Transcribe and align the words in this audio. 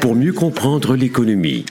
pour 0.00 0.14
mieux 0.14 0.32
comprendre 0.32 0.94
l'économie. 0.96 1.64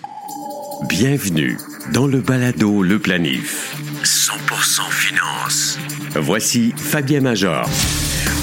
Bienvenue 0.88 1.58
dans 1.94 2.08
le 2.08 2.22
balado 2.22 2.82
Le 2.82 3.00
Planif. 3.00 3.76
100% 4.04 4.90
finance. 4.90 5.78
Voici 6.16 6.74
Fabien 6.76 7.22
Major. 7.22 7.68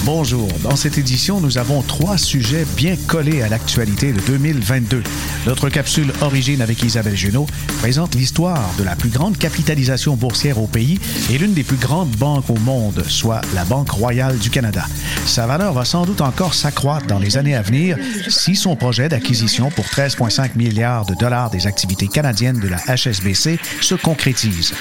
Bonjour. 0.04 0.48
Dans 0.62 0.76
cette 0.76 0.98
édition, 0.98 1.40
nous 1.40 1.56
avons 1.56 1.80
trois 1.80 2.18
sujets 2.18 2.66
bien 2.76 2.94
collés 3.06 3.40
à 3.40 3.48
l'actualité 3.48 4.12
de 4.12 4.20
2022. 4.20 5.02
Notre 5.46 5.70
capsule 5.70 6.12
Origine 6.20 6.60
avec 6.60 6.82
Isabelle 6.82 7.16
Junot 7.16 7.46
présente 7.78 8.14
l'histoire 8.14 8.70
de 8.78 8.84
la 8.84 8.96
plus 8.96 9.08
grande 9.08 9.38
capitalisation 9.38 10.14
boursière 10.14 10.60
au 10.60 10.66
pays 10.66 11.00
et 11.30 11.38
l'une 11.38 11.54
des 11.54 11.64
plus 11.64 11.78
grandes 11.78 12.10
banques 12.16 12.50
au 12.50 12.56
monde, 12.56 13.02
soit 13.08 13.40
la 13.54 13.64
Banque 13.64 13.90
royale 13.90 14.38
du 14.38 14.50
Canada. 14.50 14.84
Sa 15.24 15.46
valeur 15.46 15.72
va 15.72 15.86
sans 15.86 16.04
doute 16.04 16.20
encore 16.20 16.52
s'accroître 16.52 17.06
dans 17.06 17.18
les 17.18 17.38
années 17.38 17.56
à 17.56 17.62
venir 17.62 17.96
si 18.28 18.56
son 18.56 18.76
projet 18.76 19.08
d'acquisition 19.08 19.70
pour 19.70 19.86
13,5 19.86 20.50
milliards 20.56 21.06
de 21.06 21.14
dollars 21.14 21.48
des 21.48 21.66
activités 21.66 22.08
canadiennes 22.08 22.60
de 22.60 22.68
la 22.68 22.76
HSBC 22.76 23.58
se 23.80 23.94
concrétise. 23.94 24.74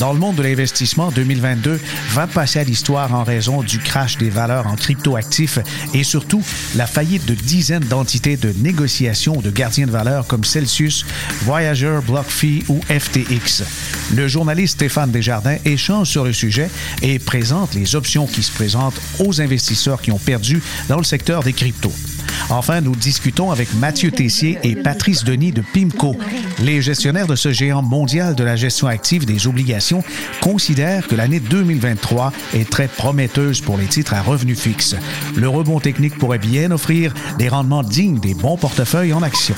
Dans 0.00 0.12
le 0.12 0.18
monde 0.18 0.36
de 0.36 0.42
l'investissement, 0.42 1.10
2022 1.12 1.80
va 2.10 2.26
passer 2.26 2.58
à 2.58 2.64
l'histoire 2.64 3.14
en 3.14 3.22
raison 3.22 3.62
du 3.62 3.78
crash 3.78 4.18
des 4.18 4.28
valeurs 4.28 4.55
en 4.64 4.76
cryptoactifs 4.76 5.58
et 5.94 6.04
surtout 6.04 6.42
la 6.76 6.86
faillite 6.86 7.26
de 7.26 7.34
dizaines 7.34 7.84
d'entités 7.84 8.36
de 8.36 8.52
négociation 8.58 9.40
de 9.40 9.50
gardiens 9.50 9.86
de 9.86 9.90
valeur 9.90 10.26
comme 10.26 10.44
Celsius, 10.44 11.04
Voyager, 11.42 11.98
BlockFi 12.06 12.64
ou 12.68 12.80
FTX. 12.88 13.64
Le 14.14 14.28
journaliste 14.28 14.74
Stéphane 14.74 15.10
Desjardins 15.10 15.56
échange 15.64 16.08
sur 16.08 16.24
le 16.24 16.32
sujet 16.32 16.70
et 17.02 17.18
présente 17.18 17.74
les 17.74 17.96
options 17.96 18.26
qui 18.26 18.42
se 18.42 18.52
présentent 18.52 19.00
aux 19.18 19.40
investisseurs 19.40 20.00
qui 20.00 20.12
ont 20.12 20.18
perdu 20.18 20.62
dans 20.88 20.98
le 20.98 21.04
secteur 21.04 21.42
des 21.42 21.52
cryptos. 21.52 21.92
Enfin, 22.50 22.80
nous 22.80 22.94
discutons 22.94 23.50
avec 23.50 23.74
Mathieu 23.74 24.10
Tessier 24.10 24.58
et 24.62 24.76
Patrice 24.76 25.24
Denis 25.24 25.52
de 25.52 25.62
PIMCO. 25.62 26.16
Les 26.60 26.80
gestionnaires 26.82 27.26
de 27.26 27.36
ce 27.36 27.52
géant 27.52 27.82
mondial 27.82 28.34
de 28.34 28.44
la 28.44 28.56
gestion 28.56 28.86
active 28.86 29.26
des 29.26 29.46
obligations 29.46 30.02
considèrent 30.40 31.06
que 31.08 31.14
l'année 31.14 31.40
2023 31.40 32.32
est 32.54 32.68
très 32.70 32.88
prometteuse 32.88 33.60
pour 33.60 33.76
les 33.78 33.86
titres 33.86 34.14
à 34.14 34.22
revenus 34.22 34.58
fixes. 34.58 34.96
Le 35.36 35.48
rebond 35.48 35.80
technique 35.80 36.18
pourrait 36.18 36.38
bien 36.38 36.70
offrir 36.70 37.12
des 37.38 37.48
rendements 37.48 37.82
dignes 37.82 38.20
des 38.20 38.34
bons 38.34 38.56
portefeuilles 38.56 39.12
en 39.12 39.22
action. 39.22 39.54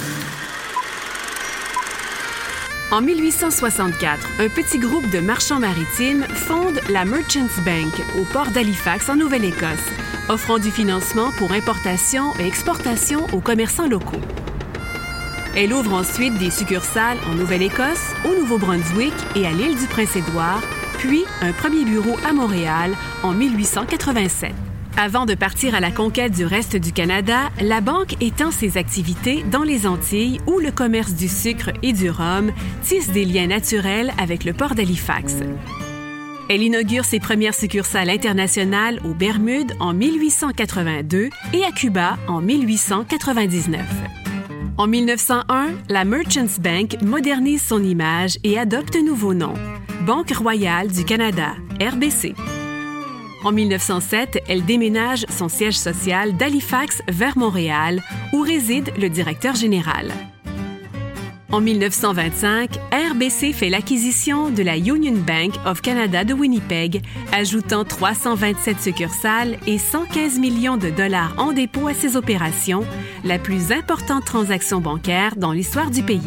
En 2.91 3.03
1864, 3.03 4.27
un 4.41 4.49
petit 4.49 4.79
groupe 4.79 5.11
de 5.11 5.21
marchands 5.21 5.61
maritimes 5.61 6.25
fonde 6.35 6.81
la 6.89 7.05
Merchants 7.05 7.61
Bank 7.63 7.93
au 8.19 8.25
port 8.33 8.51
d'Halifax 8.51 9.11
en 9.11 9.17
Nouvelle-Écosse 9.17 10.08
offrant 10.29 10.59
du 10.59 10.71
financement 10.71 11.31
pour 11.39 11.53
importation 11.53 12.33
et 12.39 12.47
exportation 12.47 13.27
aux 13.33 13.41
commerçants 13.41 13.89
locaux. 13.89 14.21
Elle 15.57 15.73
ouvre 15.73 15.95
ensuite 15.95 16.39
des 16.39 16.51
succursales 16.51 17.19
en 17.29 17.35
Nouvelle-Écosse, 17.35 18.15
au 18.25 18.35
Nouveau-Brunswick 18.39 19.15
et 19.35 19.47
à 19.47 19.51
l'île 19.51 19.77
du 19.77 19.87
Prince-Édouard, 19.87 20.63
puis 20.99 21.25
un 21.41 21.53
premier 21.53 21.85
bureau 21.85 22.17
à 22.29 22.33
Montréal 22.33 22.93
en 23.23 23.33
1887. 23.33 24.53
Avant 24.97 25.27
de 25.27 25.35
partir 25.35 25.77
à 25.77 25.81
la 25.81 25.93
conquête 25.93 26.33
du 26.33 26.45
reste 26.45 26.77
du 26.77 26.93
Canada, 26.93 27.51
la 27.61 27.81
banque 27.81 28.21
étend 28.21 28.51
ses 28.51 28.77
activités 28.77 29.45
dans 29.45 29.63
les 29.63 29.87
Antilles 29.87 30.41
où 30.47 30.59
le 30.59 30.73
commerce 30.73 31.15
du 31.15 31.29
sucre 31.29 31.71
et 31.83 31.93
du 31.93 32.11
rhum 32.11 32.51
tisse 32.83 33.11
des 33.11 33.25
liens 33.25 33.47
naturels 33.47 34.13
avec 34.19 34.45
le 34.45 34.53
port 34.53 34.75
d'Halifax. 34.75 35.37
Elle 36.51 36.63
inaugure 36.63 37.05
ses 37.05 37.21
premières 37.21 37.55
succursales 37.55 38.09
internationales 38.09 39.01
aux 39.05 39.13
Bermudes 39.13 39.75
en 39.81 39.93
1882 39.93 41.29
et 41.53 41.65
à 41.65 41.73
Cuba 41.73 42.17
en 42.27 42.41
1899. 42.41 43.83
En 44.79 44.87
1901, 44.87 45.69
la 45.91 46.05
Merchants 46.07 46.59
Bank 46.61 47.03
modernise 47.03 47.63
son 47.63 47.83
image 47.83 48.39
et 48.45 48.59
adopte 48.59 48.97
un 48.97 49.03
nouveau 49.03 49.35
nom, 49.35 49.53
Banque 50.07 50.31
royale 50.31 50.89
du 50.89 51.05
Canada, 51.05 51.55
RBC. 51.81 52.35
En 53.45 53.53
1907, 53.53 54.39
elle 54.49 54.65
déménage 54.65 55.27
son 55.29 55.49
siège 55.49 55.77
social 55.77 56.35
d'Halifax 56.37 57.03
vers 57.09 57.37
Montréal, 57.37 58.03
où 58.33 58.41
réside 58.41 58.91
le 58.99 59.11
directeur 59.11 59.55
général. 59.55 60.13
En 61.51 61.63
1925, 61.63 62.79
RBC 62.93 63.55
fait 63.55 63.71
l'acquisition 63.71 64.51
de 64.51 64.63
la 64.63 64.77
Union 64.77 65.15
Bank 65.15 65.55
of 65.65 65.81
Canada 65.81 66.23
de 66.23 66.35
Winnipeg, 66.35 67.01
ajoutant 67.33 67.87
327 67.87 68.83
succursales 68.83 69.57
et 69.67 69.79
115 69.79 70.39
millions 70.39 70.77
de 70.77 70.91
dollars 70.91 71.33
en 71.39 71.53
dépôt 71.53 71.89
à 71.89 71.95
ses 71.95 72.17
opérations, 72.17 72.85
la 73.25 73.39
plus 73.39 73.73
importante 73.73 74.27
transaction 74.27 74.83
bancaire 74.83 75.37
dans 75.37 75.53
l'histoire 75.53 75.91
du 75.91 76.03
pays. 76.03 76.21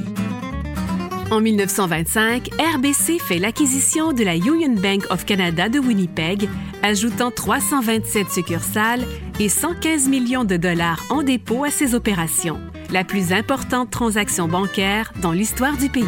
En 1.29 1.39
1925, 1.39 2.49
RBC 2.75 3.19
fait 3.19 3.37
l'acquisition 3.37 4.13
de 4.13 4.23
la 4.23 4.37
Union 4.37 4.73
Bank 4.73 5.03
of 5.11 5.25
Canada 5.25 5.69
de 5.69 5.77
Winnipeg, 5.77 6.49
ajoutant 6.81 7.29
327 7.29 8.31
succursales 8.31 9.05
et 9.39 9.49
115 9.49 10.09
millions 10.09 10.45
de 10.45 10.57
dollars 10.57 10.99
en 11.11 11.21
dépôt 11.21 11.63
à 11.63 11.69
ses 11.69 11.93
opérations 11.93 12.59
la 12.91 13.03
plus 13.03 13.33
importante 13.33 13.89
transaction 13.89 14.47
bancaire 14.47 15.13
dans 15.21 15.31
l'histoire 15.31 15.77
du 15.77 15.89
pays. 15.89 16.05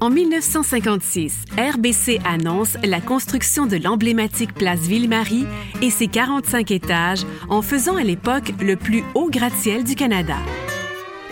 En 0.00 0.08
1956, 0.08 1.44
RBC 1.58 2.20
annonce 2.24 2.78
la 2.82 3.00
construction 3.00 3.66
de 3.66 3.76
l'emblématique 3.76 4.54
place 4.54 4.80
Ville-Marie 4.80 5.44
et 5.82 5.90
ses 5.90 6.06
45 6.06 6.70
étages 6.70 7.26
en 7.50 7.60
faisant 7.60 7.96
à 7.96 8.02
l'époque 8.02 8.54
le 8.62 8.76
plus 8.76 9.04
haut 9.14 9.28
gratte-ciel 9.28 9.84
du 9.84 9.94
Canada. 9.94 10.36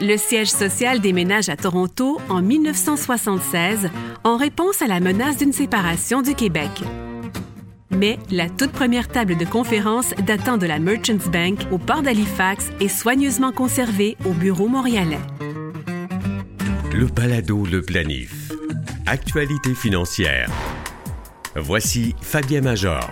Le 0.00 0.16
siège 0.16 0.50
social 0.50 1.00
déménage 1.00 1.48
à 1.48 1.56
Toronto 1.56 2.20
en 2.28 2.42
1976 2.42 3.90
en 4.22 4.36
réponse 4.36 4.82
à 4.82 4.86
la 4.86 5.00
menace 5.00 5.38
d'une 5.38 5.52
séparation 5.52 6.20
du 6.20 6.34
Québec 6.34 6.70
mais 7.90 8.18
la 8.30 8.48
toute 8.48 8.72
première 8.72 9.08
table 9.08 9.36
de 9.36 9.44
conférence 9.44 10.14
datant 10.26 10.58
de 10.58 10.66
la 10.66 10.78
Merchants 10.78 11.30
Bank 11.32 11.60
au 11.70 11.78
port 11.78 12.02
d'Halifax 12.02 12.70
est 12.80 12.88
soigneusement 12.88 13.52
conservée 13.52 14.16
au 14.24 14.32
bureau 14.32 14.68
montréalais. 14.68 15.18
Le 16.92 17.06
balado 17.06 17.64
Le 17.64 17.82
Planif. 17.82 18.52
Actualité 19.06 19.74
financière. 19.74 20.50
Voici 21.54 22.14
Fabien 22.20 22.60
Major. 22.60 23.10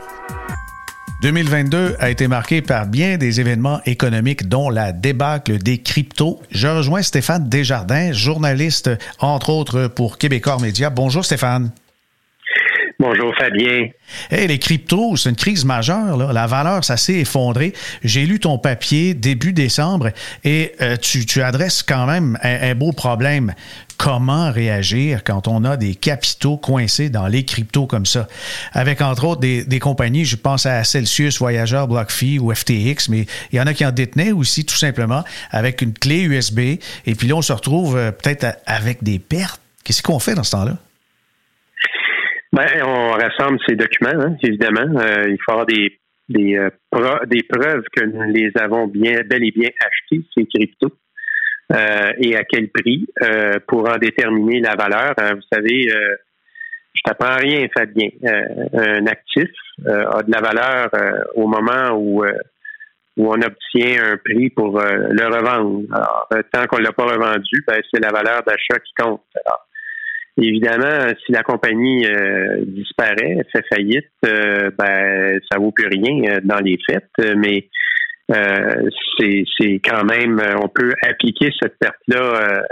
2022 1.23 1.97
a 1.99 2.11
été 2.11 2.29
marqué 2.29 2.61
par 2.61 2.87
bien 2.87 3.17
des 3.17 3.41
événements 3.41 3.81
économiques, 3.87 4.49
dont 4.49 4.69
la 4.69 4.93
débâcle 4.93 5.59
des 5.59 5.79
cryptos. 5.79 6.41
Je 6.51 6.69
rejoins 6.69 7.03
Stéphane 7.03 7.49
Desjardins, 7.49 8.13
journaliste, 8.13 8.91
entre 9.19 9.51
autres, 9.51 9.89
pour 9.89 10.19
Québécois 10.19 10.59
Média. 10.61 10.91
Bonjour 10.91 11.25
Stéphane. 11.25 11.71
Bonjour 12.99 13.35
Fabien. 13.37 13.89
Hey, 14.31 14.47
les 14.47 14.59
cryptos, 14.59 15.17
c'est 15.17 15.29
une 15.29 15.37
crise 15.37 15.67
majeure. 15.67 16.17
Là. 16.17 16.33
La 16.33 16.47
valeur, 16.47 16.83
ça 16.83 16.97
s'est 16.97 17.17
effondré. 17.19 17.75
J'ai 18.03 18.25
lu 18.25 18.41
ton 18.41 18.57
papier 18.57 19.13
début 19.13 19.53
décembre 19.53 20.13
et 20.45 20.73
euh, 20.81 20.97
tu, 20.97 21.27
tu, 21.27 21.43
adresses 21.43 21.83
quand 21.83 22.07
même 22.07 22.39
un, 22.43 22.75
beau 22.75 22.93
problème. 22.93 23.53
Comment 23.99 24.51
réagir 24.51 25.25
quand 25.25 25.47
on 25.47 25.65
a 25.65 25.77
des 25.77 25.95
capitaux 25.95 26.57
coincés 26.57 27.11
dans 27.11 27.27
les 27.27 27.45
cryptos 27.45 27.87
comme 27.87 28.07
ça? 28.07 28.29
Avec 28.73 29.03
entre 29.03 29.25
autres 29.25 29.41
des, 29.43 29.79
compagnies, 29.79 30.25
je 30.25 30.37
pense 30.37 30.65
à 30.65 30.83
Celsius, 30.83 31.39
Voyager, 31.39 31.85
BlockFi 31.87 32.39
ou 32.39 32.55
FTX, 32.55 33.11
mais 33.11 33.27
il 33.53 33.57
y 33.57 33.61
en 33.61 33.67
a 33.67 33.75
qui 33.75 33.85
en 33.85 33.93
détenaient 33.93 34.33
aussi 34.33 34.65
tout 34.65 34.77
simplement 34.77 35.23
avec 35.51 35.83
une 35.83 35.93
clé 35.93 36.23
USB. 36.23 36.61
Et 37.05 37.15
puis 37.15 37.29
là, 37.29 37.35
on 37.35 37.43
se 37.43 37.53
retrouve 37.53 37.99
euh, 37.99 38.11
peut-être 38.11 38.57
avec 38.65 39.03
des 39.03 39.19
pertes. 39.19 39.61
Qu'est-ce 39.85 40.03
qu'on 40.03 40.19
fait 40.19 40.35
dans 40.35 40.45
ce 40.45 40.53
temps-là? 40.53 40.79
Ben, 42.57 42.83
on 42.87 43.11
rassemble 43.11 43.59
ces 43.69 43.77
documents, 43.77 44.19
hein, 44.19 44.37
évidemment. 44.43 44.99
Euh, 44.99 45.25
il 45.29 45.37
faut 45.45 45.53
avoir 45.53 45.67
des, 45.67 46.01
des, 46.31 46.57
euh, 46.57 46.71
des 47.27 47.43
preuves 47.43 47.85
que 47.95 48.03
nous 48.03 48.33
les 48.33 48.51
avons 48.59 48.87
bien, 48.87 49.21
bel 49.29 49.45
et 49.45 49.51
bien 49.51 49.69
achetés, 49.79 50.25
ces 50.35 50.47
cryptos, 50.47 50.97
euh, 51.75 52.13
et 52.17 52.35
à 52.35 52.45
quel 52.45 52.71
prix, 52.71 53.07
pour 53.69 53.87
en 53.87 53.99
déterminer 53.99 54.61
la 54.61 54.75
valeur. 54.75 55.13
Vous 55.35 55.47
savez, 55.53 55.87
je 56.95 57.03
t'apprends 57.05 57.37
rien, 57.37 57.67
Fabien. 57.77 58.09
un 58.73 59.07
actif 59.07 59.51
a 59.87 60.23
de 60.23 60.33
la 60.33 60.41
valeur 60.41 60.89
au 61.35 61.47
moment 61.47 61.91
où 61.95 62.25
on 63.19 63.43
obtient 63.43 64.03
un 64.13 64.17
prix 64.17 64.49
pour 64.49 64.81
le 64.81 65.27
revendre. 65.27 65.83
Tant 66.55 66.67
qu'on 66.69 66.79
ne 66.79 66.85
l'a 66.85 66.93
pas 66.93 67.05
revendu, 67.05 67.65
ben, 67.69 67.83
c'est 67.93 68.01
la 68.01 68.13
valeur 68.13 68.43
d'achat 68.45 68.79
qui 68.79 68.95
compte. 68.97 69.21
Évidemment, 70.39 71.15
si 71.25 71.33
la 71.33 71.43
compagnie 71.43 72.07
euh, 72.07 72.59
disparaît, 72.67 73.39
fait 73.53 73.65
faillite, 73.73 74.11
euh, 74.27 74.71
ben 74.79 75.41
ça 75.51 75.59
vaut 75.59 75.73
plus 75.73 75.89
rien 75.89 76.31
euh, 76.31 76.41
dans 76.45 76.59
les 76.59 76.79
faits, 76.87 77.09
mais 77.37 77.69
c'est 78.29 79.81
quand 79.85 80.05
même, 80.05 80.43
on 80.63 80.69
peut 80.69 80.93
appliquer 81.03 81.51
cette 81.61 81.79
perte-là 81.79 82.65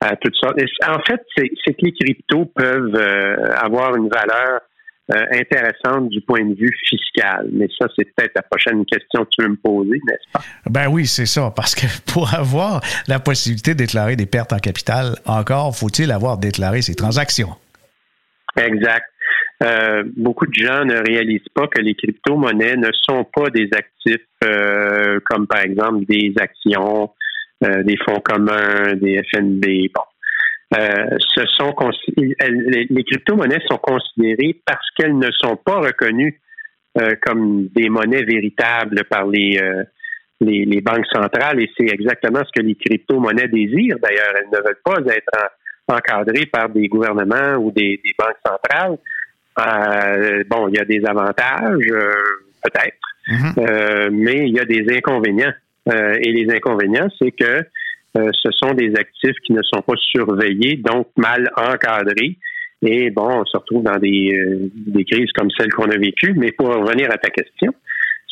à, 0.00 0.16
toutes 0.16 0.34
sortes. 0.34 0.58
En 0.86 1.00
fait, 1.02 1.22
c'est 1.36 1.72
que 1.72 1.84
les 1.84 1.92
cryptos 1.92 2.46
peuvent 2.46 3.00
avoir 3.62 3.94
une 3.94 4.08
valeur 4.08 4.60
euh, 5.12 5.24
intéressante 5.32 6.08
du 6.08 6.20
point 6.20 6.44
de 6.44 6.54
vue 6.54 6.72
fiscal. 6.88 7.48
Mais 7.52 7.66
ça, 7.78 7.88
c'est 7.96 8.04
peut-être 8.14 8.32
la 8.36 8.42
prochaine 8.42 8.84
question 8.84 9.24
que 9.24 9.30
tu 9.30 9.42
veux 9.42 9.48
me 9.48 9.56
poser, 9.56 9.98
n'est-ce 10.06 10.32
pas? 10.32 10.40
Ben 10.70 10.88
oui, 10.88 11.06
c'est 11.06 11.26
ça. 11.26 11.52
Parce 11.54 11.74
que 11.74 11.86
pour 12.12 12.32
avoir 12.32 12.80
la 13.08 13.18
possibilité 13.18 13.72
de 13.72 13.78
déclarer 13.78 14.14
des 14.14 14.26
pertes 14.26 14.52
en 14.52 14.58
capital, 14.58 15.16
encore 15.26 15.76
faut-il 15.76 16.12
avoir 16.12 16.38
déclaré 16.38 16.82
ses 16.82 16.94
transactions. 16.94 17.50
Exact. 18.56 19.06
Euh, 19.62 20.04
beaucoup 20.16 20.46
de 20.46 20.54
gens 20.54 20.84
ne 20.84 20.96
réalisent 20.96 21.48
pas 21.54 21.66
que 21.66 21.80
les 21.80 21.94
crypto-monnaies 21.94 22.76
ne 22.76 22.90
sont 23.02 23.24
pas 23.24 23.50
des 23.50 23.68
actifs 23.72 24.26
euh, 24.44 25.18
comme 25.28 25.46
par 25.46 25.60
exemple 25.60 26.04
des 26.06 26.32
actions, 26.40 27.10
des 27.60 27.96
fonds 28.06 28.20
communs, 28.20 28.94
des 28.94 29.20
FNB. 29.32 29.90
Bon, 29.94 30.02
euh, 30.72 31.18
ce 31.34 31.44
sont 31.46 31.74
les 32.08 33.04
crypto-monnaies 33.04 33.60
sont 33.68 33.78
considérées 33.78 34.60
parce 34.64 34.86
qu'elles 34.96 35.18
ne 35.18 35.30
sont 35.32 35.56
pas 35.56 35.80
reconnues 35.80 36.40
euh, 37.00 37.14
comme 37.22 37.66
des 37.74 37.88
monnaies 37.88 38.22
véritables 38.22 39.02
par 39.10 39.26
les, 39.26 39.58
euh, 39.60 39.82
les, 40.40 40.64
les, 40.64 40.80
banques 40.80 41.06
centrales 41.12 41.60
et 41.60 41.68
c'est 41.76 41.86
exactement 41.86 42.40
ce 42.44 42.60
que 42.60 42.64
les 42.64 42.76
crypto-monnaies 42.76 43.48
désirent. 43.48 43.98
D'ailleurs, 44.00 44.32
elles 44.38 44.50
ne 44.52 44.64
veulent 44.64 44.80
pas 44.84 44.98
être 45.12 45.50
encadrées 45.88 46.46
par 46.46 46.68
des 46.68 46.86
gouvernements 46.86 47.56
ou 47.58 47.72
des, 47.72 48.00
des 48.04 48.14
banques 48.16 48.38
centrales. 48.46 48.96
bon, 50.48 50.68
il 50.68 50.76
y 50.76 50.78
a 50.78 50.84
des 50.84 51.04
avantages, 51.04 51.84
peut-être, 52.62 52.98
mm-hmm. 53.28 54.10
mais 54.10 54.46
il 54.46 54.54
y 54.54 54.60
a 54.60 54.64
des 54.64 54.86
inconvénients. 54.96 55.52
et 55.92 56.32
les 56.32 56.54
inconvénients, 56.54 57.08
c'est 57.18 57.32
que 57.32 57.44
euh, 57.44 57.62
ce 58.14 58.50
sont 58.52 58.74
des 58.74 58.92
actifs 58.96 59.36
qui 59.46 59.52
ne 59.52 59.62
sont 59.62 59.82
pas 59.82 59.94
surveillés, 59.96 60.76
donc 60.76 61.08
mal 61.16 61.50
encadrés. 61.56 62.36
Et 62.82 63.10
bon, 63.10 63.40
on 63.40 63.44
se 63.44 63.56
retrouve 63.56 63.82
dans 63.82 63.98
des, 63.98 64.32
euh, 64.34 64.70
des 64.74 65.04
crises 65.04 65.30
comme 65.36 65.50
celle 65.50 65.70
qu'on 65.70 65.90
a 65.90 65.98
vécue. 65.98 66.32
Mais 66.34 66.50
pour 66.52 66.68
revenir 66.68 67.10
à 67.10 67.18
ta 67.18 67.28
question, 67.30 67.74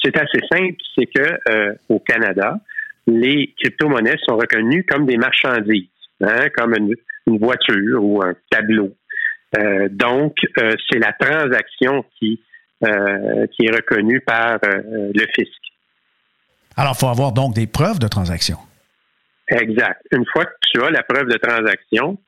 c'est 0.03 0.17
assez 0.17 0.41
simple, 0.51 0.77
c'est 0.97 1.07
que 1.07 1.39
euh, 1.51 1.75
au 1.89 1.99
Canada, 2.01 2.59
les 3.07 3.53
crypto-monnaies 3.59 4.17
sont 4.27 4.37
reconnues 4.37 4.85
comme 4.85 5.07
des 5.07 5.17
marchandises, 5.17 5.89
hein, 6.23 6.49
comme 6.57 6.75
une, 6.75 6.95
voiture 7.39 8.03
ou 8.03 8.23
un 8.23 8.35
tableau. 8.51 8.95
donc, 9.91 10.35
c'est 10.57 10.99
la 10.99 11.13
transaction 11.13 12.03
qui, 12.19 12.41
qui 12.81 13.67
est 13.67 13.71
reconnue 13.71 14.23
par 14.23 14.59
le 14.63 15.27
fisc. 15.35 15.61
Alors, 16.75 16.95
il 16.97 17.01
faut 17.01 17.09
avoir 17.09 17.33
donc 17.33 17.55
des 17.55 17.67
preuves 17.67 17.99
de 17.99 18.09
transaction. 18.09 18.57
Exact. 19.50 20.03
Une 20.12 20.25
fois 20.27 20.45
que 20.45 20.55
tu 20.71 20.83
as 20.83 20.91
la 20.91 21.03
preuve 21.03 21.29
de 21.29 21.39
transaction, 21.39 22.19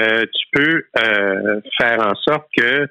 euh, 0.00 0.22
tu 0.22 0.46
peux 0.52 0.84
euh, 0.98 1.60
faire 1.78 2.00
en 2.00 2.14
sorte 2.14 2.46
que, 2.56 2.88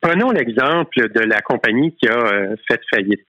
prenons 0.00 0.30
l'exemple 0.30 1.10
de 1.10 1.20
la 1.20 1.40
compagnie 1.42 1.94
qui 1.96 2.08
a 2.08 2.16
euh, 2.16 2.56
fait 2.68 2.80
faillite. 2.92 3.26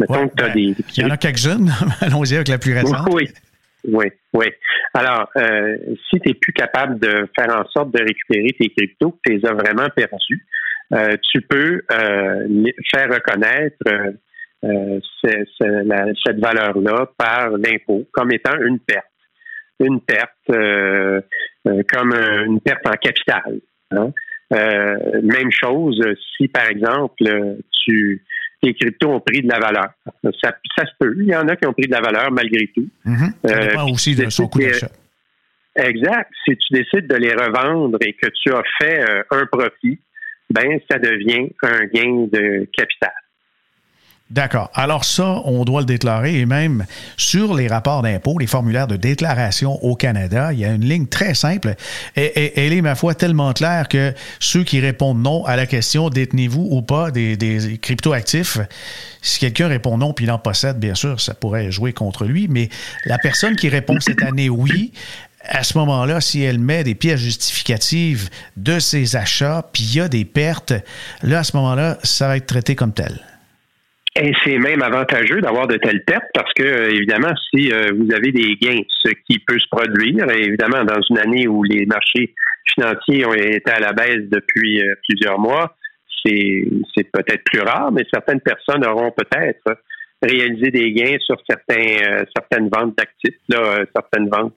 Mettons 0.00 0.28
que 0.28 0.34
tu 0.34 0.44
as 0.44 0.48
ben, 0.48 0.54
des. 0.54 0.74
Il 0.96 1.02
y 1.02 1.04
en 1.04 1.10
a 1.10 1.16
quelques-unes. 1.16 1.70
Allons-y 2.00 2.36
avec 2.36 2.48
la 2.48 2.58
plus 2.58 2.74
récente. 2.74 3.08
Oui. 3.12 3.28
Oui, 3.84 4.06
oui. 4.32 4.46
Alors, 4.92 5.30
si 5.36 6.18
tu 6.20 6.28
n'es 6.28 6.34
plus 6.34 6.52
capable 6.52 6.98
de 6.98 7.28
faire 7.38 7.56
en 7.56 7.64
sorte 7.68 7.92
de 7.92 8.02
récupérer 8.02 8.52
tes 8.58 8.70
cryptos, 8.70 9.12
que 9.12 9.18
tu 9.30 9.36
les 9.38 9.46
as 9.46 9.54
vraiment 9.54 9.88
perdus, 9.94 10.44
tu 11.32 11.40
peux 11.42 11.82
faire 11.88 13.08
reconnaître 13.08 13.76
euh, 14.64 14.98
cette 15.22 16.40
valeur-là 16.40 17.10
par 17.16 17.50
l'impôt 17.50 18.04
comme 18.12 18.32
étant 18.32 18.58
une 18.60 18.80
perte. 18.80 19.06
Une 19.78 20.00
perte 20.00 20.32
euh, 20.50 21.20
euh, 21.68 21.82
comme 21.88 22.12
une 22.12 22.60
perte 22.60 22.84
en 22.86 22.96
capital. 23.00 23.60
Hein. 23.92 24.10
même 24.50 25.50
chose 25.50 26.02
si, 26.36 26.48
par 26.48 26.66
exemple, 26.68 27.24
tu 27.84 28.22
tes 28.60 28.74
cryptos 28.74 29.08
ont 29.08 29.20
pris 29.20 29.40
de 29.40 29.48
la 29.48 29.60
valeur. 29.60 29.90
Ça, 30.42 30.52
ça, 30.76 30.84
se 30.84 30.90
peut. 30.98 31.14
Il 31.16 31.28
y 31.28 31.36
en 31.36 31.46
a 31.46 31.54
qui 31.54 31.66
ont 31.66 31.72
pris 31.72 31.86
de 31.86 31.92
la 31.92 32.00
valeur 32.00 32.32
malgré 32.32 32.66
tout. 32.74 32.88
Mm-hmm. 33.06 33.92
aussi 33.92 34.16
de 34.16 34.28
son 34.28 34.48
coût 34.48 34.58
d'achat. 34.58 34.90
Exact. 35.76 36.30
Si 36.44 36.56
tu 36.56 36.74
décides 36.74 37.06
de 37.06 37.14
les 37.14 37.32
revendre 37.32 37.98
et 38.00 38.14
que 38.14 38.26
tu 38.42 38.52
as 38.52 38.62
fait 38.80 39.00
un 39.30 39.46
profit, 39.46 40.00
ben 40.50 40.80
ça 40.90 40.98
devient 40.98 41.52
un 41.62 41.84
gain 41.84 42.26
de 42.32 42.68
capital. 42.76 43.12
D'accord. 44.30 44.70
Alors 44.74 45.06
ça, 45.06 45.40
on 45.46 45.64
doit 45.64 45.80
le 45.80 45.86
déclarer 45.86 46.38
et 46.38 46.44
même 46.44 46.84
sur 47.16 47.54
les 47.54 47.66
rapports 47.66 48.02
d'impôt, 48.02 48.38
les 48.38 48.46
formulaires 48.46 48.86
de 48.86 48.96
déclaration 48.96 49.82
au 49.82 49.94
Canada, 49.94 50.52
il 50.52 50.58
y 50.58 50.66
a 50.66 50.72
une 50.72 50.84
ligne 50.84 51.06
très 51.06 51.32
simple 51.32 51.76
et, 52.14 52.60
elle 52.60 52.74
est, 52.74 52.82
ma 52.82 52.94
foi, 52.94 53.14
tellement 53.14 53.54
claire 53.54 53.88
que 53.88 54.12
ceux 54.38 54.64
qui 54.64 54.80
répondent 54.80 55.22
non 55.22 55.46
à 55.46 55.56
la 55.56 55.64
question 55.64 56.10
détenez-vous 56.10 56.68
ou 56.70 56.82
pas 56.82 57.10
des, 57.10 57.38
des 57.38 57.78
cryptoactifs, 57.78 58.58
si 59.22 59.38
quelqu'un 59.38 59.68
répond 59.68 59.96
non 59.96 60.12
puis 60.12 60.26
il 60.26 60.30
en 60.30 60.38
possède, 60.38 60.78
bien 60.78 60.94
sûr, 60.94 61.18
ça 61.22 61.32
pourrait 61.32 61.72
jouer 61.72 61.94
contre 61.94 62.26
lui, 62.26 62.48
mais 62.48 62.68
la 63.06 63.16
personne 63.16 63.56
qui 63.56 63.70
répond 63.70 63.98
cette 63.98 64.22
année 64.22 64.50
oui, 64.50 64.92
à 65.42 65.62
ce 65.62 65.78
moment-là, 65.78 66.20
si 66.20 66.42
elle 66.42 66.58
met 66.58 66.84
des 66.84 66.94
pièces 66.94 67.20
justificatives 67.20 68.28
de 68.58 68.78
ses 68.78 69.16
achats, 69.16 69.66
puis 69.72 69.84
il 69.84 69.94
y 69.94 70.00
a 70.00 70.08
des 70.08 70.26
pertes, 70.26 70.74
là, 71.22 71.38
à 71.38 71.44
ce 71.44 71.56
moment-là, 71.56 71.96
ça 72.02 72.28
va 72.28 72.36
être 72.36 72.46
traité 72.46 72.74
comme 72.76 72.92
tel. 72.92 73.18
Et 74.16 74.32
c'est 74.42 74.58
même 74.58 74.82
avantageux 74.82 75.40
d'avoir 75.40 75.66
de 75.66 75.76
telles 75.76 76.04
pertes 76.04 76.30
parce 76.34 76.52
que, 76.54 76.62
euh, 76.62 76.90
évidemment, 76.90 77.32
si 77.50 77.70
euh, 77.70 77.90
vous 77.94 78.12
avez 78.12 78.32
des 78.32 78.56
gains, 78.56 78.80
ce 79.04 79.10
qui 79.28 79.38
peut 79.38 79.58
se 79.58 79.68
produire, 79.70 80.28
évidemment, 80.30 80.84
dans 80.84 81.00
une 81.10 81.18
année 81.18 81.46
où 81.46 81.62
les 81.62 81.86
marchés 81.86 82.34
financiers 82.74 83.26
ont 83.26 83.34
été 83.34 83.70
à 83.70 83.80
la 83.80 83.92
baisse 83.92 84.28
depuis 84.28 84.82
euh, 84.82 84.94
plusieurs 85.08 85.38
mois, 85.38 85.76
c'est, 86.24 86.64
peut-être 87.12 87.44
plus 87.44 87.60
rare, 87.60 87.92
mais 87.92 88.04
certaines 88.12 88.40
personnes 88.40 88.84
auront 88.84 89.12
peut-être 89.12 89.78
réalisé 90.20 90.70
des 90.72 90.92
gains 90.92 91.16
sur 91.20 91.36
certains, 91.48 92.24
certaines 92.36 92.68
ventes 92.68 92.98
d'actifs, 92.98 93.38
certaines 93.94 94.28
ventes 94.28 94.56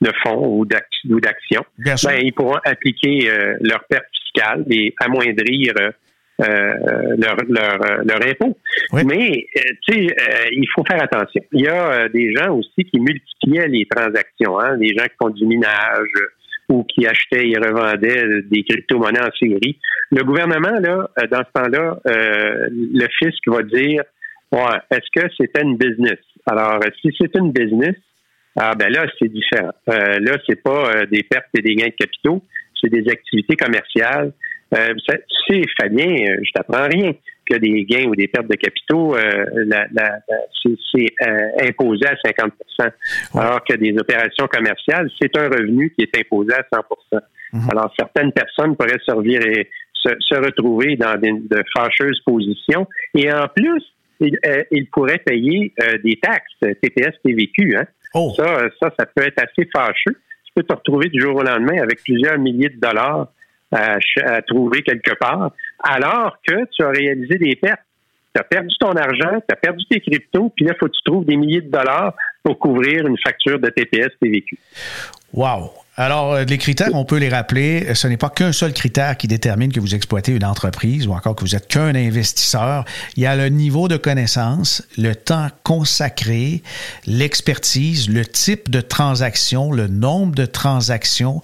de 0.00 0.10
fonds 0.22 0.46
ou, 0.46 0.64
d'actions. 0.64 1.64
Ben, 1.78 2.20
ils 2.22 2.32
pourront 2.32 2.58
appliquer 2.64 3.28
leurs 3.60 3.84
pertes 3.84 4.06
fiscales 4.24 4.64
et 4.70 4.94
amoindrir 5.00 5.72
euh, 5.80 5.90
leur, 6.38 7.36
leur, 7.48 7.82
euh, 7.82 8.02
leur 8.04 8.26
impôt. 8.26 8.56
Mais, 8.92 9.46
euh, 9.56 9.60
tu 9.86 10.06
sais, 10.08 10.16
il 10.52 10.66
faut 10.74 10.84
faire 10.84 11.02
attention. 11.02 11.42
Il 11.52 11.62
y 11.62 11.68
a 11.68 12.08
des 12.08 12.32
gens 12.34 12.54
aussi 12.54 12.84
qui 12.84 12.98
multipliaient 13.00 13.68
les 13.68 13.86
transactions, 13.86 14.58
hein, 14.58 14.76
des 14.76 14.88
gens 14.88 15.04
qui 15.04 15.16
font 15.20 15.30
du 15.30 15.46
minage 15.46 16.08
ou 16.68 16.84
qui 16.84 17.06
achetaient 17.06 17.48
et 17.48 17.56
revendaient 17.56 18.42
des 18.50 18.64
crypto-monnaies 18.64 19.20
en 19.20 19.30
série. 19.38 19.78
Le 20.10 20.24
gouvernement, 20.24 20.80
là, 20.80 21.08
dans 21.30 21.44
ce 21.44 21.52
temps-là, 21.52 21.98
le 22.06 23.06
fisc 23.18 23.46
va 23.46 23.62
dire 23.62 24.02
ouais, 24.52 24.78
est-ce 24.90 25.10
que 25.14 25.28
c'était 25.38 25.62
une 25.62 25.76
business? 25.76 26.18
Alors, 26.46 26.80
si 27.00 27.14
c'est 27.20 27.36
une 27.36 27.52
business, 27.52 27.96
ah 28.56 28.72
ben 28.78 28.90
là, 28.90 29.06
c'est 29.18 29.28
différent. 29.28 29.72
là, 29.86 30.36
c'est 30.48 30.62
pas 30.62 31.04
des 31.10 31.22
pertes 31.22 31.48
et 31.58 31.60
des 31.60 31.74
gains 31.74 31.88
de 31.88 32.04
capitaux, 32.04 32.42
c'est 32.80 32.90
des 32.90 33.10
activités 33.10 33.56
commerciales 33.56 34.32
euh, 34.74 34.94
tu 35.06 35.54
sais, 35.54 35.62
Fabien, 35.80 36.06
euh, 36.06 36.36
je 36.42 36.50
t'apprends 36.52 36.88
rien 36.88 37.12
que 37.48 37.56
des 37.56 37.84
gains 37.84 38.06
ou 38.06 38.16
des 38.16 38.26
pertes 38.26 38.48
de 38.48 38.56
capitaux, 38.56 39.14
euh, 39.16 39.44
c'est 40.92 41.14
imposé 41.60 42.06
à 42.06 42.14
50% 42.14 42.90
alors 43.34 43.62
que 43.64 43.74
des 43.74 43.94
opérations 43.98 44.46
commerciales, 44.46 45.10
c'est 45.20 45.36
un 45.36 45.48
revenu 45.48 45.90
qui 45.90 46.04
est 46.04 46.18
imposé 46.18 46.54
à 46.54 46.64
100 46.72 47.20
mhm. 47.52 47.70
Alors, 47.70 47.92
certaines 47.98 48.32
personnes 48.32 48.74
pourraient 48.76 49.00
servir 49.04 49.42
et 49.42 49.68
se, 49.92 50.34
retrouver 50.34 50.96
dans 50.96 51.20
de 51.20 51.62
fâcheuses 51.76 52.20
positions. 52.24 52.86
Et 53.14 53.30
en 53.30 53.46
plus, 53.54 53.82
ils, 54.20 54.88
pourraient 54.90 55.18
payer 55.18 55.72
des 56.02 56.16
taxes, 56.16 56.52
TPS, 56.60 57.14
TVQ. 57.24 57.76
Hein? 57.76 57.84
Oh. 58.14 58.32
Ça, 58.36 58.68
ça, 58.80 58.90
ça 58.98 59.06
peut 59.06 59.24
être 59.24 59.42
assez 59.42 59.68
fâcheux. 59.74 60.16
Tu 60.46 60.52
peux 60.56 60.62
te 60.62 60.72
retrouver 60.72 61.08
du 61.08 61.20
jour 61.20 61.36
au 61.36 61.42
lendemain 61.42 61.82
avec 61.82 62.02
plusieurs 62.02 62.38
milliers 62.38 62.70
de 62.70 62.80
dollars 62.80 63.28
à, 63.72 63.98
trouver 64.42 64.82
quelque 64.82 65.14
part, 65.18 65.52
alors 65.82 66.36
que 66.46 66.54
tu 66.72 66.82
as 66.84 66.90
réalisé 66.90 67.38
des 67.38 67.56
pertes. 67.56 67.80
Tu 68.34 68.40
as 68.40 68.44
perdu 68.44 68.74
ton 68.80 68.92
argent, 68.92 69.40
tu 69.48 69.52
as 69.52 69.56
perdu 69.56 69.84
tes 69.88 70.00
cryptos, 70.00 70.52
puis 70.56 70.64
là, 70.64 70.72
il 70.74 70.78
faut 70.78 70.86
que 70.86 70.92
tu 70.92 71.02
trouves 71.04 71.24
des 71.24 71.36
milliers 71.36 71.60
de 71.60 71.70
dollars 71.70 72.14
pour 72.42 72.58
couvrir 72.58 73.06
une 73.06 73.16
facture 73.18 73.58
de 73.60 73.68
TPS 73.68 74.10
TVQ. 74.20 74.58
Wow! 75.32 75.70
Alors, 75.96 76.32
euh, 76.32 76.44
les 76.44 76.58
critères, 76.58 76.90
on 76.92 77.04
peut 77.04 77.18
les 77.18 77.28
rappeler. 77.28 77.94
Ce 77.94 78.08
n'est 78.08 78.16
pas 78.16 78.28
qu'un 78.28 78.50
seul 78.50 78.72
critère 78.72 79.16
qui 79.16 79.28
détermine 79.28 79.72
que 79.72 79.78
vous 79.78 79.94
exploitez 79.94 80.32
une 80.32 80.44
entreprise 80.44 81.06
ou 81.06 81.12
encore 81.12 81.36
que 81.36 81.42
vous 81.42 81.54
êtes 81.54 81.68
qu'un 81.68 81.94
investisseur. 81.94 82.84
Il 83.16 83.22
y 83.22 83.26
a 83.26 83.36
le 83.36 83.48
niveau 83.48 83.86
de 83.86 83.96
connaissance, 83.96 84.82
le 84.98 85.14
temps 85.14 85.48
consacré, 85.62 86.62
l'expertise, 87.06 88.08
le 88.10 88.26
type 88.26 88.70
de 88.70 88.80
transaction, 88.80 89.70
le 89.70 89.86
nombre 89.86 90.34
de 90.34 90.46
transactions, 90.46 91.42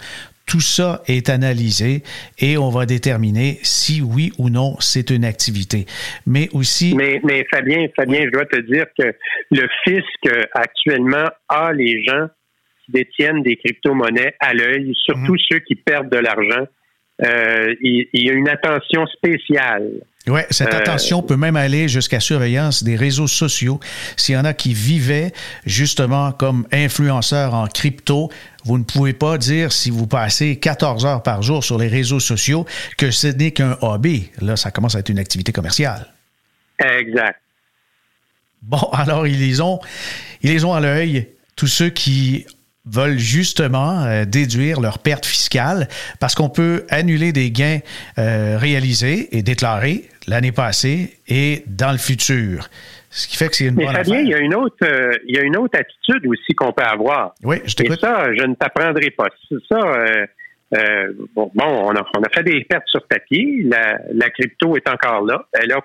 tout 0.51 0.61
ça 0.61 1.03
est 1.07 1.29
analysé 1.29 2.03
et 2.39 2.59
on 2.59 2.71
va 2.71 2.85
déterminer 2.85 3.59
si 3.63 4.03
oui 4.03 4.33
ou 4.39 4.51
non 4.51 4.75
c'est 4.81 5.11
une 5.11 5.25
activité. 5.25 5.87
Mais 6.27 6.49
aussi. 6.53 6.95
Mais, 6.97 7.21
mais 7.23 7.47
Fabien, 7.51 7.87
Fabien, 7.95 8.23
je 8.25 8.31
dois 8.31 8.47
te 8.47 8.59
dire 8.61 8.87
que 8.99 9.15
le 9.53 9.69
fisc 9.85 10.51
actuellement 10.55 11.29
a 11.49 11.73
les 11.73 12.03
gens 12.03 12.27
qui 12.85 12.93
détiennent 12.93 13.43
des 13.43 13.57
crypto-monnaies 13.57 14.35
à 14.41 14.53
l'œil, 14.53 14.93
surtout 15.05 15.35
mhm. 15.35 15.39
ceux 15.51 15.59
qui 15.61 15.77
perdent 15.77 16.11
de 16.11 16.19
l'argent 16.19 16.67
il, 17.81 18.09
y 18.13 18.31
a 18.31 18.33
une 18.33 18.49
attention 18.49 19.07
spéciale. 19.07 19.91
Oui, 20.27 20.41
cette 20.51 20.75
attention 20.75 21.23
peut 21.23 21.37
même 21.37 21.57
aller 21.57 21.89
jusqu'à 21.89 22.21
surveillance 22.21 22.83
des 22.83 22.95
réseaux 22.95 23.27
sociaux. 23.27 23.81
S'il 24.17 24.35
y 24.35 24.39
en 24.39 24.45
a 24.45 24.53
qui 24.53 24.75
vivaient 24.75 25.33
justement 25.65 26.33
comme 26.33 26.67
influenceurs 26.73 27.55
en 27.55 27.67
crypto, 27.67 28.31
vous 28.65 28.77
ne 28.77 28.85
pouvez 28.85 29.15
pas 29.15 29.39
dire 29.39 29.73
si 29.73 29.89
vous 29.91 30.07
passez 30.07 30.57
14 30.59 31.07
heures 31.07 31.23
par 31.23 31.43
jour 31.43 31.65
sur 31.65 31.79
les 31.79 31.89
réseaux 31.89 32.21
sociaux 32.21 32.67
que 32.99 33.11
ce 33.11 33.29
n'est 33.29 33.53
qu'un 33.53 33.79
hobby. 33.81 34.31
Là, 34.43 34.57
ça 34.57 34.71
commence 34.71 34.95
à 34.95 34.99
être 34.99 35.09
une 35.09 35.19
activité 35.19 35.53
commerciale. 35.53 36.13
Exact. 36.79 37.41
Bon, 38.63 38.91
alors 38.93 39.27
ils 39.27 39.41
les 39.41 39.63
ont, 39.63 39.81
ils 40.43 40.51
les 40.51 40.65
ont 40.67 40.75
à 40.75 40.81
l'œil, 40.81 41.29
tous 41.57 41.67
ceux 41.67 41.89
qui 41.89 42.47
veulent 42.87 43.19
justement 43.19 44.05
euh, 44.05 44.25
déduire 44.25 44.81
leurs 44.81 44.99
pertes 44.99 45.27
fiscales 45.27 45.89
parce 46.19 46.35
qu'on 46.35 46.49
peut 46.49 46.85
annuler 46.89 47.33
des 47.33 47.51
gains 47.51 47.81
euh, 48.19 48.57
réalisés 48.59 49.37
et 49.37 49.43
déclarés 49.43 50.05
l'année 50.27 50.53
passée 50.53 51.19
et 51.29 51.63
dans 51.67 51.93
le 51.93 51.99
futur. 51.99 52.69
Ce 53.11 53.27
qui 53.27 53.37
fait 53.37 53.49
que 53.49 53.57
c'est 53.57 53.67
une 53.67 53.75
Mais 53.75 53.87
bonne 53.87 53.97
Fabien, 53.97 54.21
il 54.21 54.29
y 54.29 54.35
a 54.35 54.39
une 54.39 54.55
autre, 54.55 54.77
euh, 54.85 55.13
il 55.27 55.37
y 55.37 55.39
a 55.39 55.43
une 55.43 55.57
autre 55.57 55.79
attitude 55.79 56.27
aussi 56.27 56.55
qu'on 56.55 56.73
peut 56.73 56.85
avoir. 56.85 57.35
Oui, 57.43 57.57
je 57.65 57.75
t'écoute. 57.75 57.99
Et 57.99 58.01
ça, 58.01 58.33
je 58.33 58.45
ne 58.45 58.55
t'apprendrai 58.55 59.11
pas. 59.11 59.27
Ça, 59.69 59.81
bon, 61.35 61.51
on 61.57 61.91
a, 61.97 62.07
on 62.17 62.23
a, 62.23 62.29
fait 62.33 62.45
des 62.45 62.65
pertes 62.65 62.87
sur 62.87 63.05
papier. 63.09 63.63
La, 63.65 63.99
la 64.13 64.31
crypto 64.31 64.77
est 64.77 64.89
encore 64.89 65.25
là. 65.27 65.45
Elle 65.53 65.73
a 65.73 65.81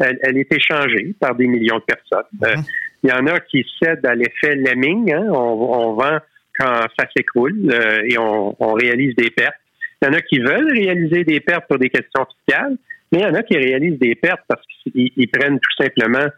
elle, 0.00 0.18
elle, 0.22 0.38
est 0.38 0.52
échangée 0.52 1.14
par 1.18 1.34
des 1.34 1.46
millions 1.46 1.78
de 1.78 1.84
personnes. 1.84 2.24
Mhm. 2.32 2.64
Il 3.02 3.10
y 3.10 3.12
en 3.12 3.26
a 3.26 3.40
qui 3.40 3.64
cèdent 3.82 4.04
à 4.04 4.14
l'effet 4.14 4.56
lemming. 4.56 5.12
Hein. 5.12 5.26
On, 5.30 5.94
vend 5.94 6.18
quand 6.58 6.86
ça 6.98 7.06
s'écroule 7.16 7.70
euh, 7.72 8.02
et 8.06 8.18
on, 8.18 8.72
réalise 8.74 9.14
des 9.16 9.30
pertes. 9.30 9.54
Il 10.02 10.06
y 10.06 10.08
en 10.08 10.14
a 10.14 10.20
qui 10.20 10.38
veulent 10.38 10.72
réaliser 10.72 11.24
des 11.24 11.40
pertes 11.40 11.66
pour 11.68 11.78
des 11.78 11.90
questions 11.90 12.26
fiscales, 12.26 12.76
mais 13.12 13.20
il 13.20 13.22
y 13.22 13.26
en 13.26 13.34
a 13.34 13.42
qui 13.42 13.56
réalisent 13.56 13.98
des 13.98 14.14
pertes 14.14 14.40
parce 14.48 14.62
qu'ils 14.84 15.28
prennent 15.30 15.58
tout 15.58 15.82
simplement 15.82 16.28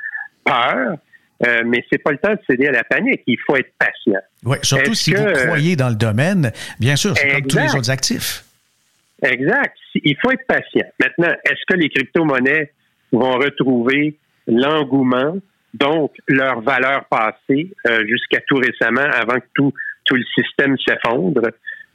peur. 0.44 0.98
Euh, 1.44 1.62
mais 1.66 1.84
c'est 1.90 1.98
pas 1.98 2.12
le 2.12 2.18
temps 2.18 2.32
de 2.32 2.38
céder 2.48 2.68
à 2.68 2.72
la 2.72 2.84
panique. 2.84 3.22
Il 3.26 3.38
faut 3.44 3.56
être 3.56 3.72
patient. 3.76 4.20
Oui, 4.44 4.58
surtout 4.62 4.94
si 4.94 5.12
vous 5.12 5.24
croyez 5.24 5.74
dans 5.74 5.88
le 5.88 5.96
domaine, 5.96 6.52
bien 6.78 6.94
sûr, 6.94 7.16
c'est 7.16 7.32
comme 7.32 7.46
tous 7.46 7.58
les 7.58 7.74
autres 7.74 7.90
actifs. 7.90 8.44
Exact. 9.22 9.76
Il 9.94 10.16
faut 10.22 10.30
être 10.32 10.46
patient. 10.46 10.86
Maintenant, 11.00 11.34
est-ce 11.44 11.62
que 11.68 11.76
les 11.76 11.88
crypto-monnaies 11.88 12.72
vont 13.12 13.32
retrouver 13.32 14.16
l'engouement 14.46 15.36
donc 15.74 16.12
leur 16.28 16.60
valeur 16.60 17.04
passée 17.06 17.72
euh, 17.86 18.06
jusqu'à 18.06 18.40
tout 18.46 18.56
récemment, 18.56 19.08
avant 19.14 19.38
que 19.40 19.46
tout, 19.54 19.72
tout 20.04 20.16
le 20.16 20.24
système 20.36 20.76
s'effondre. 20.78 21.48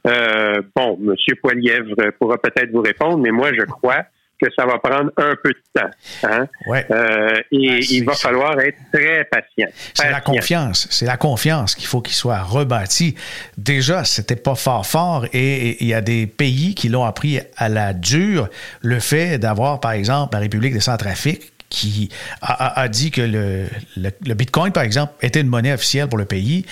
Euh, 0.06 0.62
bon, 0.74 0.98
M. 1.00 1.14
Poilièvre 1.40 1.94
pourra 2.18 2.38
peut-être 2.38 2.70
vous 2.70 2.82
répondre, 2.82 3.18
mais 3.18 3.30
moi, 3.30 3.50
je 3.52 3.64
crois 3.64 4.04
que 4.40 4.48
ça 4.56 4.64
va 4.66 4.78
prendre 4.78 5.10
un 5.16 5.34
peu 5.42 5.50
de 5.50 5.80
temps. 5.80 5.90
Hein? 6.22 6.46
Euh, 6.68 7.40
et 7.50 7.70
ah, 7.70 7.78
il 7.90 8.04
va 8.04 8.14
falloir 8.14 8.58
être 8.60 8.78
très 8.92 9.24
patient. 9.24 9.68
C'est 9.94 10.10
la 10.10 10.20
confiance. 10.20 10.86
C'est 10.90 11.06
la 11.06 11.16
confiance 11.16 11.74
qu'il 11.74 11.86
faut 11.86 12.00
qu'il 12.00 12.14
soit 12.14 12.38
rebâti. 12.38 13.16
Déjà, 13.56 14.04
c'était 14.04 14.36
pas 14.36 14.54
fort 14.54 14.86
fort 14.86 15.26
et 15.32 15.82
il 15.82 15.88
y 15.88 15.94
a 15.94 16.00
des 16.00 16.28
pays 16.28 16.76
qui 16.76 16.88
l'ont 16.88 17.04
appris 17.04 17.40
à 17.56 17.68
la 17.68 17.92
dure. 17.92 18.48
Le 18.80 19.00
fait 19.00 19.38
d'avoir, 19.38 19.80
par 19.80 19.92
exemple, 19.92 20.34
la 20.34 20.40
République 20.40 20.72
des 20.72 20.80
Centrafriques 20.80 21.52
qui 21.70 22.08
a, 22.40 22.88
dit 22.88 23.10
que 23.10 23.20
le, 23.20 23.66
le, 23.96 24.34
Bitcoin, 24.34 24.72
par 24.72 24.82
exemple, 24.82 25.12
était 25.20 25.40
une 25.40 25.48
monnaie 25.48 25.72
officielle 25.72 26.08
pour 26.08 26.18
le 26.18 26.24
pays. 26.24 26.64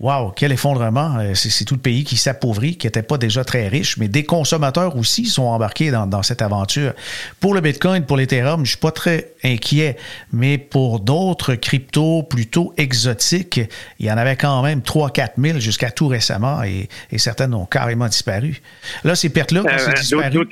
Wow, 0.00 0.30
quel 0.30 0.52
effondrement. 0.52 1.18
Euh, 1.18 1.34
c'est 1.34 1.64
tout 1.64 1.74
le 1.74 1.80
pays 1.80 2.04
qui 2.04 2.16
s'appauvrit, 2.16 2.76
qui 2.76 2.86
n'était 2.86 3.02
pas 3.02 3.18
déjà 3.18 3.42
très 3.42 3.66
riche, 3.66 3.96
mais 3.96 4.06
des 4.06 4.22
consommateurs 4.22 4.96
aussi 4.96 5.26
sont 5.26 5.46
embarqués 5.46 5.90
dans, 5.90 6.06
dans 6.06 6.22
cette 6.22 6.40
aventure. 6.40 6.92
Pour 7.40 7.52
le 7.52 7.60
Bitcoin, 7.60 8.06
pour 8.06 8.16
l'Ethereum, 8.16 8.64
je 8.64 8.70
suis 8.70 8.78
pas 8.78 8.92
très 8.92 9.32
inquiet, 9.42 9.96
mais 10.32 10.56
pour 10.56 11.00
d'autres 11.00 11.56
cryptos 11.56 12.22
plutôt 12.22 12.72
exotiques, 12.76 13.60
il 13.98 14.06
y 14.06 14.12
en 14.12 14.18
avait 14.18 14.36
quand 14.36 14.62
même 14.62 14.80
3-4 14.80 15.30
000 15.36 15.58
jusqu'à 15.58 15.90
tout 15.90 16.06
récemment 16.06 16.62
et, 16.62 16.88
et, 17.10 17.18
certaines 17.18 17.52
ont 17.54 17.66
carrément 17.66 18.06
disparu. 18.06 18.62
Là, 19.02 19.16
ces 19.16 19.30
pertes-là, 19.30 19.62
quand 19.64 19.78
c'est 19.78 19.90
euh, 19.90 19.94
disparu, 19.94 20.48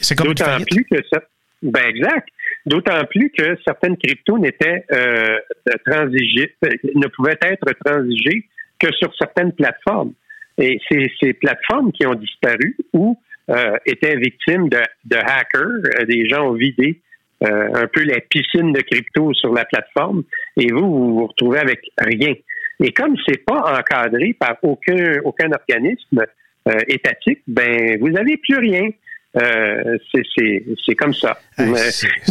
c'est 0.00 0.14
comme 0.14 0.28
D'autant 0.28 0.58
plus 0.70 0.84
que 0.84 0.96
ça. 1.10 1.20
Ben 1.62 1.84
exact. 1.88 2.28
D'autant 2.70 3.04
plus 3.10 3.30
que 3.36 3.56
certaines 3.64 3.96
cryptos 3.96 4.38
n'étaient 4.38 4.84
euh, 4.92 5.38
transigées, 5.84 6.54
ne 6.94 7.08
pouvaient 7.08 7.38
être 7.42 7.66
transigées 7.84 8.46
que 8.78 8.92
sur 8.92 9.12
certaines 9.18 9.52
plateformes. 9.52 10.12
Et 10.56 10.78
c'est 10.88 11.10
ces 11.20 11.32
plateformes 11.32 11.90
qui 11.90 12.06
ont 12.06 12.14
disparu 12.14 12.76
ou 12.92 13.18
euh, 13.50 13.76
étaient 13.86 14.14
victimes 14.14 14.68
de, 14.68 15.16
hackers. 15.16 15.82
Euh, 15.98 16.04
des 16.04 16.28
gens 16.28 16.50
ont 16.50 16.52
vidé 16.52 17.00
euh, 17.42 17.70
un 17.74 17.88
peu 17.88 18.04
la 18.04 18.20
piscine 18.20 18.72
de 18.72 18.82
crypto 18.82 19.34
sur 19.34 19.52
la 19.52 19.64
plateforme 19.64 20.22
et 20.56 20.70
vous, 20.70 20.86
vous 20.86 21.14
vous 21.18 21.26
retrouvez 21.26 21.58
avec 21.58 21.80
rien. 21.98 22.34
Et 22.78 22.92
comme 22.92 23.16
c'est 23.26 23.44
pas 23.44 23.78
encadré 23.78 24.32
par 24.38 24.58
aucun, 24.62 25.20
organisme 25.24 26.20
euh, 26.68 26.78
étatique, 26.86 27.40
ben 27.48 27.98
vous 27.98 28.10
n'avez 28.10 28.36
plus 28.36 28.58
rien. 28.58 28.90
Euh, 29.36 29.98
c'est 30.12 30.94
comme 30.96 31.14
ça. 31.14 31.38
moi, 31.58 31.78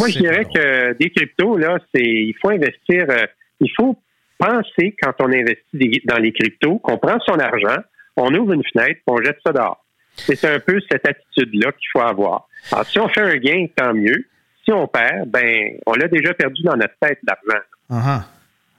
je 0.10 0.20
dirais 0.20 0.46
que 0.46 0.94
des 0.94 1.10
cryptos, 1.12 1.58
là, 1.58 1.78
c'est 1.94 2.04
il 2.04 2.36
faut 2.42 2.50
investir, 2.50 3.06
euh, 3.10 3.26
il 3.62 3.72
faut 3.76 3.98
penser 4.38 4.96
quand 5.02 5.14
on 5.20 5.28
investit 5.28 6.02
dans 6.06 6.18
les 6.18 6.32
cryptos, 6.32 6.80
qu'on 6.80 6.98
prend 6.98 7.20
son 7.22 7.40
argent, 7.40 7.82
on 8.16 8.34
ouvre 8.34 8.54
une 8.54 8.64
fenêtre, 8.74 9.02
on 9.08 9.22
jette 9.22 9.38
ça 9.46 9.54
dehors. 9.54 9.84
C'est 10.16 10.44
un 10.46 10.60
peu 10.60 10.80
cette 10.92 11.08
attitude-là 11.08 11.72
qu'il 11.72 11.88
faut 11.94 12.02
avoir. 12.02 12.48
Alors, 12.72 12.86
si 12.86 13.00
on 13.00 13.08
fait 13.08 13.22
un 13.22 13.38
gain, 13.38 13.68
tant 13.76 13.94
mieux. 13.94 14.26
Si 14.66 14.74
on 14.74 14.88
perd, 14.88 15.30
ben, 15.30 15.78
on 15.86 15.94
l'a 15.94 16.08
déjà 16.08 16.34
perdu 16.34 16.62
dans 16.64 16.76
notre 16.76 16.96
tête, 17.00 17.20
l'argent. 17.26 17.64
Uh-huh. 17.90 18.24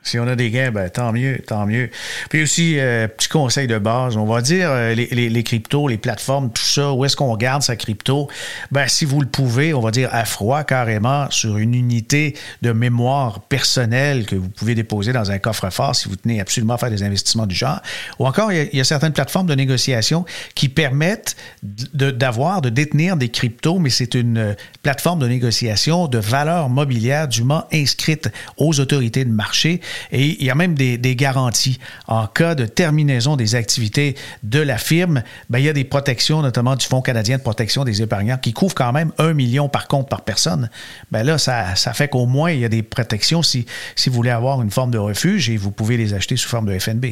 Si 0.03 0.19
on 0.19 0.27
a 0.27 0.35
des 0.35 0.51
gains, 0.51 0.71
ben, 0.71 0.89
tant 0.89 1.13
mieux, 1.13 1.41
tant 1.47 1.67
mieux. 1.67 1.91
Puis 2.31 2.43
aussi, 2.43 2.79
euh, 2.79 3.07
petit 3.07 3.29
conseil 3.29 3.67
de 3.67 3.79
base, 3.79 4.17
on 4.17 4.25
va 4.25 4.41
dire 4.41 4.71
euh, 4.71 4.95
les, 4.95 5.29
les, 5.29 5.43
cryptos, 5.43 5.89
les 5.89 5.99
plateformes, 5.99 6.51
tout 6.51 6.63
ça, 6.63 6.93
où 6.93 7.05
est-ce 7.05 7.17
qu'on 7.17 7.37
garde 7.37 7.63
sa 7.63 7.77
crypto? 7.77 8.29
Ben, 8.73 8.89
si 8.89 9.05
vous 9.05 9.21
le 9.21 9.27
pouvez, 9.27 9.75
on 9.75 9.81
va 9.81 9.91
dire 9.91 10.09
à 10.13 10.25
froid 10.25 10.65
carrément 10.65 11.31
sur 11.31 11.59
une 11.59 11.75
unité 11.75 12.35
de 12.63 12.73
mémoire 12.73 13.41
personnelle 13.41 14.25
que 14.25 14.37
vous 14.37 14.49
pouvez 14.49 14.75
déposer 14.75 15.13
dans 15.13 15.31
un 15.31 15.39
coffre-fort 15.39 15.95
si 15.95 16.09
vous 16.09 16.17
tenez 16.17 16.41
absolument 16.41 16.75
à 16.75 16.79
faire 16.79 16.91
des 16.91 17.03
investissements 17.03 17.47
du 17.47 17.55
genre. 17.55 17.81
Ou 18.19 18.27
encore, 18.27 18.53
il 18.53 18.71
y 18.73 18.81
a, 18.81 18.85
certaines 18.85 19.13
plateformes 19.13 19.47
de 19.47 19.55
négociation 19.55 20.25
qui 20.55 20.71
permettent 20.71 21.37
d'avoir, 21.63 22.63
de, 22.63 22.71
détenir 22.71 23.19
des 23.19 23.29
cryptos, 23.29 23.79
mais 23.79 23.91
c'est 23.91 24.15
une 24.15 24.39
euh, 24.39 24.55
plateforme 24.83 25.19
de 25.19 25.29
négociation 25.29 26.09
de 26.09 26.19
valeur 26.19 26.71
mobilière 26.71 27.29
dûment 27.29 27.67
inscrite 27.71 28.31
aux 28.57 28.81
autorités 28.81 29.27
de 29.27 29.31
marché 29.31 29.83
et 30.13 30.23
il 30.23 30.45
y 30.45 30.51
a 30.51 30.55
même 30.55 30.75
des, 30.75 30.99
garanties. 31.17 31.79
En 32.07 32.27
cas 32.27 32.55
de 32.55 32.67
terminaison 32.67 33.37
des 33.37 33.55
activités 33.55 34.15
de 34.43 34.61
la 34.61 34.79
firme, 34.79 35.23
ben, 35.49 35.59
il 35.59 35.65
y 35.65 35.69
a 35.69 35.73
des 35.73 35.85
protections, 35.85 36.43
notamment 36.43 36.77
du 36.77 36.87
Fonds 36.87 37.03
canadien 37.03 37.39
de 37.39 37.43
protection 37.43 37.85
des 37.85 38.03
épargnants, 38.03 38.39
qui 38.39 38.53
couvre 38.53 38.75
quand 38.75 38.93
même 38.93 39.13
un 39.19 39.35
million 39.35 39.69
par 39.69 39.89
compte 39.89 40.09
par 40.09 40.25
personne. 40.25 40.71
Ben 41.11 41.23
là, 41.23 41.39
ça, 41.39 41.75
fait 41.95 42.09
qu'au 42.09 42.27
moins, 42.27 42.53
il 42.53 42.61
y 42.61 42.65
a 42.65 42.69
des 42.69 42.83
protections 42.83 43.43
si, 43.43 43.67
si 43.97 44.09
vous 44.09 44.17
voulez 44.17 44.31
avoir 44.31 44.63
une 44.63 44.71
forme 44.71 44.91
de 44.91 44.99
refuge 44.99 45.51
et 45.51 45.57
vous 45.57 45.71
pouvez 45.71 45.97
les 45.97 46.15
acheter 46.15 46.37
sous 46.37 46.49
forme 46.49 46.67
de 46.67 46.79
FNB. 46.79 47.07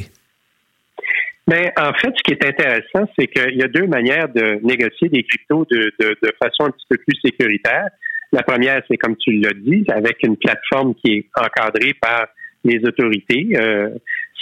Mais 1.49 1.73
en 1.77 1.93
fait, 1.93 2.13
ce 2.15 2.23
qui 2.23 2.33
est 2.33 2.45
intéressant, 2.45 3.09
c'est 3.17 3.25
qu'il 3.25 3.57
y 3.57 3.63
a 3.63 3.67
deux 3.67 3.87
manières 3.87 4.29
de 4.29 4.59
négocier 4.61 5.09
des 5.09 5.23
cryptos 5.23 5.65
de, 5.71 5.91
de, 5.99 6.15
de, 6.21 6.31
façon 6.41 6.65
un 6.65 6.69
petit 6.69 6.85
peu 6.87 6.97
plus 6.97 7.17
sécuritaire. 7.25 7.87
La 8.31 8.43
première, 8.43 8.83
c'est 8.87 8.97
comme 8.97 9.15
tu 9.17 9.31
l'as 9.31 9.53
dit, 9.55 9.83
avec 9.89 10.17
une 10.21 10.37
plateforme 10.37 10.93
qui 10.93 11.11
est 11.13 11.25
encadrée 11.35 11.95
par 11.99 12.27
les 12.63 12.83
autorités. 12.85 13.49
Euh, 13.55 13.89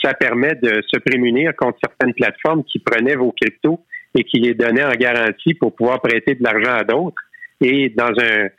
ça 0.01 0.13
permet 0.13 0.55
de 0.55 0.81
se 0.87 0.99
prémunir 0.99 1.55
contre 1.55 1.79
certaines 1.83 2.13
plateformes 2.13 2.63
qui 2.63 2.79
prenaient 2.79 3.15
vos 3.15 3.33
cryptos 3.39 3.79
et 4.15 4.23
qui 4.23 4.39
les 4.39 4.53
donnaient 4.53 4.85
en 4.85 4.93
garantie 4.93 5.53
pour 5.55 5.75
pouvoir 5.75 6.01
prêter 6.01 6.35
de 6.35 6.43
l'argent 6.43 6.73
à 6.73 6.83
d'autres. 6.83 7.21
Et 7.61 7.89
dans 7.89 8.13
un, 8.19 8.49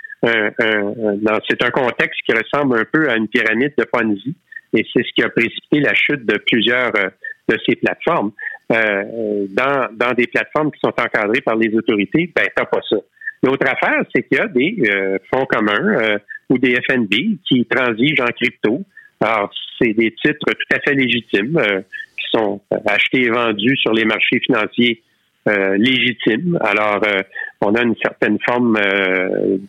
c'est 1.49 1.62
un 1.62 1.71
contexte 1.71 2.21
qui 2.27 2.33
ressemble 2.33 2.79
un 2.79 2.85
peu 2.85 3.09
à 3.09 3.17
une 3.17 3.29
pyramide 3.29 3.73
de 3.79 3.85
Ponzi. 3.85 4.35
Et 4.75 4.85
c'est 4.93 5.03
ce 5.03 5.12
qui 5.15 5.23
a 5.23 5.31
précipité 5.31 5.81
la 5.81 5.95
chute 5.95 6.27
de 6.27 6.38
plusieurs 6.47 6.93
euh, 6.97 7.09
de 7.49 7.57
ces 7.67 7.77
plateformes. 7.77 8.33
Euh, 8.71 9.47
dans, 9.49 9.88
dans 9.93 10.12
des 10.12 10.27
plateformes 10.27 10.71
qui 10.71 10.81
sont 10.81 10.93
encadrées 10.99 11.41
par 11.41 11.57
les 11.57 11.75
autorités, 11.75 12.31
ben 12.35 12.47
t'as 12.55 12.67
pas 12.67 12.81
ça. 12.88 12.97
L'autre 13.43 13.67
affaire, 13.67 14.03
c'est 14.15 14.25
qu'il 14.25 14.37
y 14.37 14.41
a 14.41 14.49
des 14.49 14.91
euh, 14.91 15.19
fonds 15.33 15.47
communs 15.47 16.19
ou 16.50 16.59
des 16.59 16.77
FNB 16.88 17.38
qui 17.49 17.65
transigent 17.67 18.23
en 18.23 18.33
crypto, 18.33 18.83
alors, 19.21 19.51
c'est 19.79 19.93
des 19.95 20.13
titres 20.13 20.47
tout 20.47 20.77
à 20.77 20.81
fait 20.81 20.95
légitimes 20.95 21.59
euh, 21.59 21.81
qui 22.19 22.31
sont 22.31 22.61
achetés 22.87 23.23
et 23.23 23.31
vendus 23.31 23.77
sur 23.77 23.93
les 23.93 24.05
marchés 24.05 24.41
financiers 24.41 25.03
euh, 25.49 25.77
légitimes. 25.77 26.59
Alors, 26.61 27.01
euh, 27.05 27.23
on 27.61 27.75
a 27.75 27.83
une 27.83 27.97
certaine 27.97 28.39
forme 28.47 28.79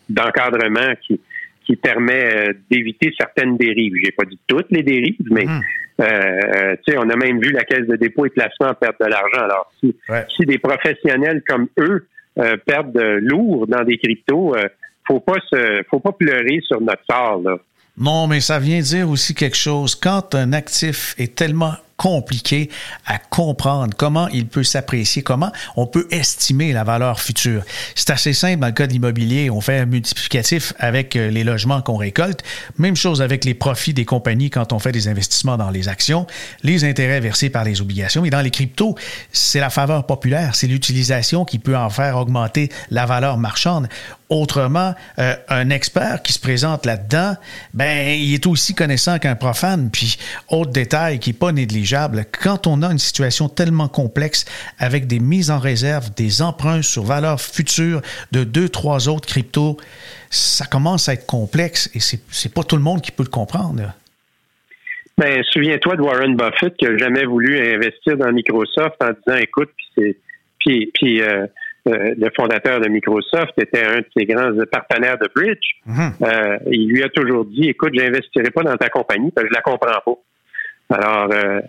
d'encadrement 0.09 0.93
qui, 1.01 1.19
qui 1.65 1.75
permet 1.75 2.49
d'éviter 2.69 3.13
certaines 3.17 3.57
dérives. 3.57 3.93
J'ai 4.03 4.11
pas 4.11 4.25
dit 4.25 4.39
toutes 4.47 4.69
les 4.71 4.83
dérives, 4.83 5.15
mais 5.31 5.45
mmh. 5.45 5.61
tu 5.99 6.91
sais, 6.91 6.97
on 6.97 7.09
a 7.09 7.15
même 7.15 7.39
vu 7.41 7.51
la 7.51 7.63
caisse 7.63 7.87
de 7.87 7.95
dépôt 7.95 8.25
et 8.25 8.29
placement 8.29 8.73
perdre 8.75 8.97
de 8.99 9.05
l'argent. 9.05 9.41
Alors, 9.41 9.71
si, 9.79 9.95
si 10.35 10.45
des 10.45 10.59
professionnels 10.59 11.41
comme 11.47 11.67
eux 11.79 12.07
perdre 12.65 13.17
lourd 13.19 13.65
dans 13.67 13.83
des 13.83 13.97
cryptos. 13.97 14.55
faut 15.07 15.19
pas 15.19 15.39
se, 15.51 15.81
faut 15.89 15.99
pas 15.99 16.11
pleurer 16.11 16.59
sur 16.61 16.79
notre 16.79 17.03
sort. 17.09 17.41
Là. 17.43 17.57
Non, 17.99 18.27
mais 18.27 18.39
ça 18.39 18.59
vient 18.59 18.79
dire 18.79 19.09
aussi 19.09 19.35
quelque 19.35 19.57
chose. 19.57 19.93
Quand 19.93 20.33
un 20.33 20.53
actif 20.53 21.15
est 21.17 21.35
tellement 21.35 21.73
compliqué 21.99 22.69
à 23.05 23.17
comprendre 23.17 23.93
comment 23.95 24.29
il 24.29 24.47
peut 24.47 24.63
s'apprécier, 24.63 25.21
comment 25.21 25.51
on 25.75 25.85
peut 25.85 26.07
estimer 26.11 26.71
la 26.71 26.85
valeur 26.85 27.19
future. 27.19 27.63
C'est 27.93 28.09
assez 28.09 28.31
simple 28.31 28.61
dans 28.61 28.67
le 28.67 28.73
cas 28.73 28.87
de 28.87 28.93
l'immobilier. 28.93 29.49
On 29.49 29.59
fait 29.59 29.79
un 29.79 29.85
multiplicatif 29.85 30.73
avec 30.79 31.17
euh, 31.17 31.29
les 31.29 31.43
logements 31.43 31.81
qu'on 31.81 31.97
récolte. 31.97 32.41
Même 32.77 32.95
chose 32.95 33.21
avec 33.21 33.43
les 33.43 33.53
profits 33.53 33.93
des 33.93 34.05
compagnies 34.05 34.49
quand 34.49 34.71
on 34.71 34.79
fait 34.79 34.93
des 34.93 35.09
investissements 35.09 35.57
dans 35.57 35.71
les 35.71 35.89
actions, 35.89 36.25
les 36.63 36.85
intérêts 36.85 37.19
versés 37.19 37.49
par 37.49 37.65
les 37.65 37.81
obligations. 37.81 38.23
Et 38.23 38.29
dans 38.29 38.41
les 38.41 38.51
cryptos, 38.51 38.95
c'est 39.33 39.59
la 39.59 39.69
faveur 39.69 40.05
populaire, 40.05 40.55
c'est 40.55 40.67
l'utilisation 40.67 41.43
qui 41.43 41.59
peut 41.59 41.75
en 41.75 41.89
faire 41.89 42.15
augmenter 42.15 42.69
la 42.91 43.05
valeur 43.05 43.37
marchande. 43.37 43.89
Autrement, 44.29 44.93
euh, 45.17 45.35
un 45.49 45.71
expert 45.71 46.21
qui 46.21 46.33
se 46.33 46.39
présente 46.39 46.85
là-dedans, 46.85 47.35
ben, 47.73 48.07
il 48.15 48.35
est 48.35 48.45
aussi 48.45 48.75
connaissant 48.75 49.17
qu'un 49.17 49.35
profane. 49.35 49.89
Puis, 49.89 50.19
autre 50.49 50.71
détail 50.71 51.17
qui 51.17 51.31
n'est 51.31 51.37
pas 51.37 51.51
négligeable, 51.89 52.25
quand 52.43 52.67
on 52.67 52.81
a 52.81 52.91
une 52.91 52.99
situation 52.99 53.49
tellement 53.49 53.87
complexe 53.87 54.45
avec 54.77 55.07
des 55.07 55.19
mises 55.19 55.51
en 55.51 55.59
réserve, 55.59 56.13
des 56.15 56.41
emprunts 56.41 56.81
sur 56.81 57.03
valeur 57.03 57.41
future 57.41 58.01
de 58.31 58.43
deux, 58.43 58.69
trois 58.69 59.09
autres 59.09 59.27
cryptos, 59.27 59.77
ça 60.29 60.65
commence 60.65 61.09
à 61.09 61.13
être 61.13 61.25
complexe 61.25 61.89
et 61.95 61.99
c'est, 61.99 62.53
pas 62.53 62.63
tout 62.63 62.75
le 62.75 62.83
monde 62.83 63.01
qui 63.01 63.11
peut 63.11 63.23
le 63.23 63.29
comprendre. 63.29 63.93
Ben, 65.17 65.43
souviens-toi 65.51 65.97
de 65.97 66.01
Warren 66.01 66.35
Buffett 66.35 66.75
qui 66.77 66.85
n'a 66.85 66.97
jamais 66.97 67.25
voulu 67.25 67.59
investir 67.59 68.17
dans 68.17 68.31
Microsoft 68.31 68.95
en 69.01 69.09
disant, 69.09 69.37
écoute, 69.37 69.69
puis 69.75 69.87
c'est, 69.97 70.17
puis, 70.59 70.91
puis 70.93 71.21
euh, 71.21 71.45
euh, 71.87 72.13
le 72.17 72.29
fondateur 72.35 72.79
de 72.79 72.87
Microsoft 72.87 73.53
était 73.57 73.83
un 73.83 73.97
de 73.97 74.05
ses 74.15 74.25
grands 74.25 74.51
partenaires 74.71 75.17
de 75.17 75.29
Bridge. 75.35 75.65
Mhm. 75.85 76.11
Euh, 76.21 76.57
il 76.71 76.87
lui 76.89 77.03
a 77.03 77.09
toujours 77.09 77.45
dit, 77.45 77.69
écoute, 77.69 77.93
j'investirai 77.93 78.51
pas 78.51 78.63
dans 78.63 78.77
ta 78.77 78.89
compagnie 78.89 79.31
parce 79.31 79.47
que 79.47 79.53
je 79.53 79.55
la 79.55 79.61
comprends 79.61 79.99
pas. 80.05 80.19
Alors, 80.89 81.29
euh, 81.31 81.61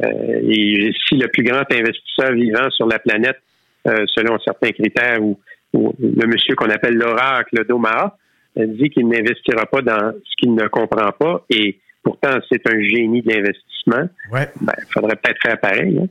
si 1.09 1.17
le 1.17 1.29
plus 1.29 1.43
grand 1.43 1.65
investisseur 1.71 2.33
vivant 2.33 2.71
sur 2.71 2.87
la 2.87 2.99
planète, 2.99 3.39
selon 3.85 4.39
certains 4.41 4.73
critères, 4.73 5.23
ou, 5.23 5.39
le 5.73 6.27
monsieur 6.27 6.55
qu'on 6.55 6.71
appelle 6.71 6.95
l'oracle 6.95 7.67
d'Omaha, 7.67 8.17
dit 8.57 8.91
qu'il 8.91 9.09
n'investira 9.09 9.67
pas 9.67 9.83
dans 9.83 10.13
ce 10.13 10.37
qu'il 10.39 10.55
ne 10.55 10.67
comprend 10.69 11.13
pas 11.13 11.45
et 11.51 11.79
Pourtant, 12.03 12.39
c'est 12.51 12.67
un 12.67 12.81
génie 12.81 13.21
de 13.23 13.31
l'investissement. 13.31 14.09
Ouais. 14.33 14.49
Ben, 14.61 14.73
il 14.79 14.93
faudrait 14.93 15.17
peut-être 15.17 15.39
faire 15.43 15.61
pareil. 15.61 15.99
Hein. 16.03 16.07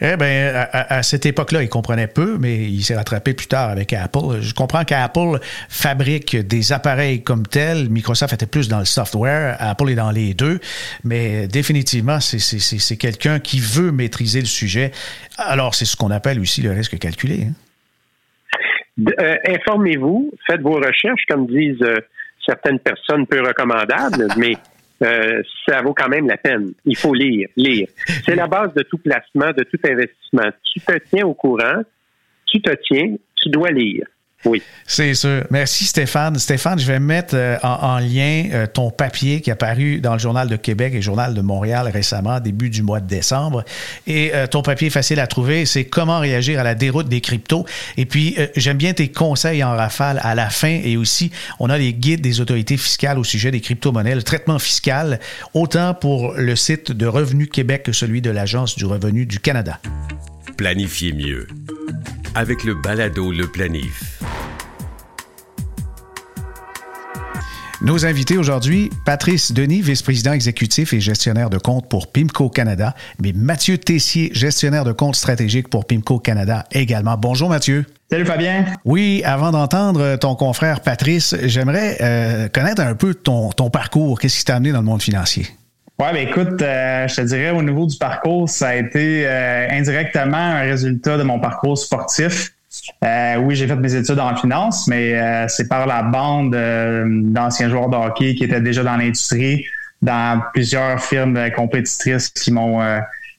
Eh 0.00 0.16
bien, 0.16 0.66
à, 0.72 1.02
cette 1.02 1.26
époque-là, 1.26 1.62
il 1.62 1.68
comprenait 1.68 2.06
peu, 2.06 2.38
mais 2.38 2.64
il 2.64 2.82
s'est 2.82 2.94
rattrapé 2.94 3.34
plus 3.34 3.46
tard 3.46 3.70
avec 3.70 3.92
Apple. 3.92 4.40
Je 4.40 4.54
comprends 4.54 4.84
qu'Apple 4.84 5.38
fabrique 5.68 6.36
des 6.36 6.72
appareils 6.72 7.22
comme 7.22 7.46
tels. 7.46 7.88
Microsoft 7.90 8.32
était 8.32 8.46
plus 8.46 8.68
dans 8.68 8.78
le 8.78 8.84
software. 8.84 9.56
Apple 9.58 9.90
est 9.90 9.96
dans 9.96 10.12
les 10.12 10.34
deux. 10.34 10.60
Mais 11.02 11.48
définitivement, 11.48 12.20
c'est 12.20 12.96
quelqu'un 12.96 13.40
qui 13.40 13.60
veut 13.60 13.90
maîtriser 13.90 14.40
le 14.40 14.46
sujet. 14.46 14.92
Alors, 15.36 15.74
c'est 15.74 15.84
ce 15.84 15.96
qu'on 15.96 16.10
appelle 16.10 16.38
aussi 16.38 16.62
le 16.62 16.70
risque 16.70 16.98
calculé. 16.98 17.48
Hein. 17.48 17.52
Euh, 19.20 19.36
informez-vous, 19.48 20.32
faites 20.46 20.60
vos 20.60 20.74
recherches, 20.74 21.22
comme 21.28 21.46
disent 21.46 21.82
euh, 21.82 21.96
certaines 22.46 22.78
personnes 22.78 23.26
peu 23.26 23.40
recommandables, 23.40 24.28
mais 24.36 24.54
euh, 25.02 25.42
ça 25.68 25.82
vaut 25.82 25.94
quand 25.94 26.08
même 26.08 26.28
la 26.28 26.36
peine. 26.36 26.72
Il 26.84 26.96
faut 26.96 27.14
lire, 27.14 27.48
lire. 27.56 27.88
C'est 28.24 28.36
la 28.36 28.46
base 28.46 28.72
de 28.74 28.82
tout 28.82 28.98
placement, 28.98 29.52
de 29.52 29.64
tout 29.64 29.78
investissement. 29.84 30.50
Tu 30.72 30.80
te 30.80 30.98
tiens 31.10 31.26
au 31.26 31.34
courant, 31.34 31.82
tu 32.46 32.60
te 32.62 32.70
tiens, 32.86 33.16
tu 33.36 33.48
dois 33.48 33.70
lire. 33.70 34.06
Oui. 34.44 34.62
C'est 34.86 35.14
sûr. 35.14 35.44
Merci 35.50 35.86
Stéphane. 35.86 36.38
Stéphane, 36.38 36.78
je 36.78 36.86
vais 36.86 37.00
mettre 37.00 37.34
euh, 37.34 37.56
en, 37.62 37.98
lien 37.98 38.48
euh, 38.52 38.66
ton 38.66 38.90
papier 38.90 39.40
qui 39.40 39.48
est 39.48 39.52
apparu 39.54 40.00
dans 40.00 40.12
le 40.12 40.18
Journal 40.18 40.46
de 40.46 40.56
Québec 40.56 40.92
et 40.92 40.96
le 40.96 41.02
Journal 41.02 41.32
de 41.32 41.40
Montréal 41.40 41.88
récemment, 41.88 42.38
début 42.40 42.68
du 42.68 42.82
mois 42.82 43.00
de 43.00 43.06
décembre. 43.06 43.64
Et 44.06 44.32
euh, 44.34 44.46
ton 44.46 44.60
papier 44.60 44.88
est 44.88 44.90
facile 44.90 45.20
à 45.20 45.26
trouver, 45.26 45.64
c'est 45.64 45.84
comment 45.84 46.18
réagir 46.18 46.60
à 46.60 46.62
la 46.62 46.74
déroute 46.74 47.08
des 47.08 47.22
cryptos. 47.22 47.64
Et 47.96 48.04
puis, 48.04 48.36
j'aime 48.56 48.76
bien 48.76 48.92
tes 48.92 49.08
conseils 49.08 49.64
en 49.64 49.74
rafale 49.74 50.20
à 50.22 50.34
la 50.34 50.50
fin 50.50 50.80
et 50.84 50.96
aussi, 50.98 51.30
on 51.58 51.70
a 51.70 51.78
les 51.78 51.94
guides 51.94 52.20
des 52.20 52.40
autorités 52.40 52.76
fiscales 52.76 53.18
au 53.18 53.24
sujet 53.24 53.50
des 53.50 53.60
crypto-monnaies, 53.60 54.14
le 54.14 54.22
traitement 54.22 54.58
fiscal, 54.58 55.18
autant 55.54 55.94
pour 55.94 56.34
le 56.34 56.56
site 56.56 56.92
de 56.92 57.06
Revenu 57.06 57.46
Québec 57.46 57.84
que 57.84 57.92
celui 57.92 58.20
de 58.20 58.30
l'Agence 58.30 58.76
du 58.76 58.84
revenu 58.84 59.24
du 59.24 59.40
Canada. 59.40 59.80
Planifiez 60.56 61.12
mieux 61.12 61.46
avec 62.34 62.64
le 62.64 62.74
balado 62.74 63.30
Le 63.32 63.46
Planif. 63.46 64.13
Nos 67.84 68.06
invités 68.06 68.38
aujourd'hui, 68.38 68.88
Patrice 69.04 69.52
Denis, 69.52 69.82
vice-président 69.82 70.32
exécutif 70.32 70.94
et 70.94 71.00
gestionnaire 71.00 71.50
de 71.50 71.58
compte 71.58 71.86
pour 71.86 72.10
PIMCO 72.10 72.48
Canada, 72.48 72.94
mais 73.22 73.34
Mathieu 73.34 73.76
Tessier, 73.76 74.30
gestionnaire 74.32 74.84
de 74.84 74.92
compte 74.92 75.16
stratégique 75.16 75.68
pour 75.68 75.84
PIMCO 75.84 76.18
Canada 76.18 76.64
également. 76.72 77.18
Bonjour 77.18 77.50
Mathieu. 77.50 77.84
Salut 78.10 78.24
Fabien. 78.24 78.64
Oui, 78.86 79.20
avant 79.26 79.50
d'entendre 79.50 80.16
ton 80.16 80.34
confrère 80.34 80.80
Patrice, 80.80 81.36
j'aimerais 81.42 81.98
euh, 82.00 82.48
connaître 82.48 82.80
un 82.80 82.94
peu 82.94 83.12
ton, 83.12 83.50
ton 83.50 83.68
parcours. 83.68 84.18
Qu'est-ce 84.18 84.38
qui 84.38 84.44
t'a 84.46 84.56
amené 84.56 84.72
dans 84.72 84.80
le 84.80 84.86
monde 84.86 85.02
financier? 85.02 85.46
Oui, 85.98 86.06
ben 86.10 86.26
écoute, 86.26 86.62
euh, 86.62 87.06
je 87.06 87.16
te 87.16 87.20
dirais 87.20 87.50
au 87.50 87.62
niveau 87.62 87.84
du 87.84 87.98
parcours, 87.98 88.48
ça 88.48 88.68
a 88.68 88.76
été 88.76 89.26
euh, 89.26 89.68
indirectement 89.70 90.38
un 90.38 90.62
résultat 90.62 91.18
de 91.18 91.22
mon 91.22 91.38
parcours 91.38 91.76
sportif. 91.76 92.53
Euh, 93.02 93.36
oui, 93.36 93.54
j'ai 93.56 93.66
fait 93.66 93.76
mes 93.76 93.94
études 93.94 94.18
en 94.18 94.36
finance, 94.36 94.88
mais 94.88 95.48
c'est 95.48 95.68
par 95.68 95.86
la 95.86 96.02
bande 96.02 96.52
d'anciens 97.32 97.68
joueurs 97.68 97.88
de 97.88 97.96
hockey 97.96 98.34
qui 98.34 98.44
étaient 98.44 98.60
déjà 98.60 98.82
dans 98.82 98.96
l'industrie, 98.96 99.64
dans 100.02 100.42
plusieurs 100.52 101.00
firmes 101.00 101.50
compétitrices 101.54 102.30
qui 102.30 102.52
m'ont 102.52 102.80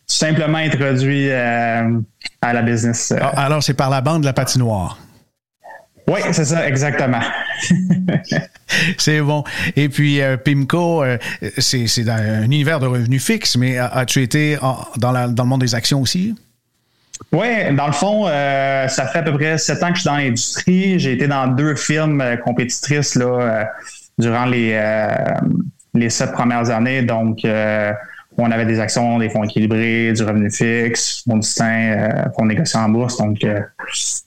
tout 0.07 0.15
simplement 0.15 0.57
introduit 0.57 1.31
à 1.31 1.83
la 2.41 2.61
business. 2.61 3.13
Ah, 3.19 3.45
alors, 3.45 3.63
c'est 3.63 3.73
par 3.73 3.89
la 3.89 4.01
bande 4.01 4.21
de 4.21 4.25
la 4.25 4.33
patinoire. 4.33 4.99
Oui, 6.07 6.19
c'est 6.31 6.45
ça, 6.45 6.67
exactement. 6.67 7.21
c'est 8.97 9.21
bon. 9.21 9.43
Et 9.75 9.89
puis, 9.89 10.21
euh, 10.21 10.37
PIMCO, 10.37 11.03
euh, 11.03 11.17
c'est 11.57 12.07
un 12.07 12.43
univers 12.43 12.79
de 12.79 12.85
revenus 12.85 13.23
fixes, 13.23 13.57
mais 13.57 13.77
as-tu 13.77 14.21
été 14.21 14.57
dans, 14.97 15.11
le 15.11 15.43
monde 15.43 15.61
des 15.61 15.73
actions 15.73 16.01
aussi? 16.01 16.35
Oui, 17.31 17.75
dans 17.75 17.87
le 17.87 17.93
fond, 17.93 18.25
euh, 18.27 18.87
ça 18.87 19.07
fait 19.07 19.19
à 19.19 19.23
peu 19.23 19.33
près 19.33 19.57
sept 19.57 19.81
ans 19.83 19.89
que 19.89 19.95
je 19.95 20.01
suis 20.01 20.09
dans 20.09 20.17
l'industrie. 20.17 20.99
J'ai 20.99 21.13
été 21.13 21.27
dans 21.27 21.47
deux 21.47 21.75
firmes 21.75 22.23
compétitrices 22.43 23.15
là, 23.15 23.69
durant 24.17 24.45
les, 24.45 24.79
les 25.93 26.09
sept 26.09 26.31
premières 26.31 26.69
années. 26.69 27.01
Donc, 27.01 27.39
on 28.37 28.51
avait 28.51 28.65
des 28.65 28.79
actions, 28.79 29.17
des 29.17 29.29
fonds 29.29 29.43
équilibrés, 29.43 30.11
du 30.13 30.23
revenu 30.23 30.51
fixe, 30.51 31.23
fonds 31.27 31.37
distincts, 31.37 32.31
fonds 32.37 32.45
négociés 32.45 32.79
en 32.79 32.89
bourse. 32.89 33.17
Donc, 33.17 33.39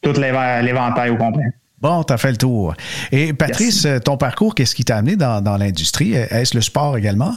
tout 0.03 0.13
l'éventail 0.13 1.11
au 1.11 1.17
complet. 1.17 1.53
Bon, 1.81 2.03
tu 2.03 2.13
as 2.13 2.17
fait 2.17 2.33
le 2.33 2.37
tour. 2.37 2.75
Et 3.13 3.33
Patrice, 3.33 3.87
ton 4.05 4.17
parcours, 4.17 4.55
qu'est-ce 4.55 4.75
qui 4.75 4.85
t'a 4.85 4.97
amené 4.97 5.17
dans, 5.17 5.57
l'industrie? 5.59 6.15
Est-ce 6.15 6.55
le 6.55 6.61
sport 6.61 6.97
également? 6.97 7.35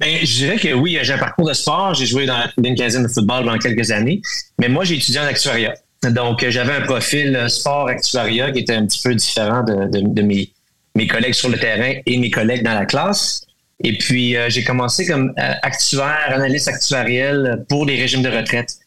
Ben, 0.00 0.18
je 0.24 0.34
dirais 0.34 0.56
que 0.56 0.72
oui, 0.72 0.98
j'ai 1.02 1.12
un 1.12 1.18
parcours 1.18 1.48
de 1.48 1.54
sport. 1.54 1.94
J'ai 1.94 2.06
joué 2.06 2.26
dans 2.26 2.42
une 2.62 2.74
quinzaine 2.74 3.04
de 3.04 3.08
football 3.08 3.44
pendant 3.44 3.58
quelques 3.58 3.90
années. 3.90 4.20
Mais 4.58 4.68
moi, 4.68 4.84
j'ai 4.84 4.96
étudié 4.96 5.20
en 5.20 5.24
actuariat. 5.24 5.74
Donc, 6.10 6.44
j'avais 6.48 6.74
un 6.74 6.82
profil 6.82 7.46
sport-actuariat 7.48 8.52
qui 8.52 8.60
était 8.60 8.74
un 8.74 8.86
petit 8.86 9.00
peu 9.02 9.14
différent 9.14 9.62
de, 9.62 10.22
mes, 10.22 11.06
collègues 11.06 11.34
sur 11.34 11.48
le 11.48 11.58
terrain 11.58 11.94
et 12.04 12.18
mes 12.18 12.30
collègues 12.30 12.62
dans 12.62 12.74
la 12.74 12.86
classe. 12.86 13.46
Et 13.82 13.96
puis, 13.96 14.36
euh, 14.36 14.48
j'ai 14.48 14.62
commencé 14.62 15.06
comme 15.06 15.32
euh, 15.38 15.52
actuaire, 15.62 16.28
analyste 16.28 16.68
actuariel 16.68 17.64
pour 17.68 17.86
les 17.86 18.00
régimes 18.00 18.22
de 18.22 18.28
retraite 18.28 18.78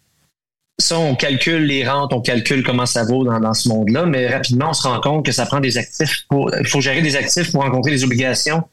ça, 0.80 1.00
on 1.00 1.16
calcule 1.16 1.64
les 1.64 1.88
rentes, 1.88 2.14
on 2.14 2.22
calcule 2.22 2.64
comment 2.64 2.86
ça 2.86 3.04
vaut 3.04 3.24
dans, 3.24 3.54
ce 3.54 3.68
monde-là, 3.68 4.06
mais 4.06 4.28
rapidement, 4.28 4.70
on 4.70 4.74
se 4.74 4.88
rend 4.88 5.02
compte 5.02 5.26
que 5.26 5.32
ça 5.32 5.46
prend 5.46 5.60
des 5.60 5.78
actifs 5.78 6.26
pour. 6.30 6.52
Il 6.60 6.68
faut 6.68 6.82
gérer 6.82 7.02
des 7.02 7.16
actifs 7.16 7.52
pour 7.52 7.64
rencontrer 7.64 7.92
les 7.92 8.04
obligations 8.04 8.64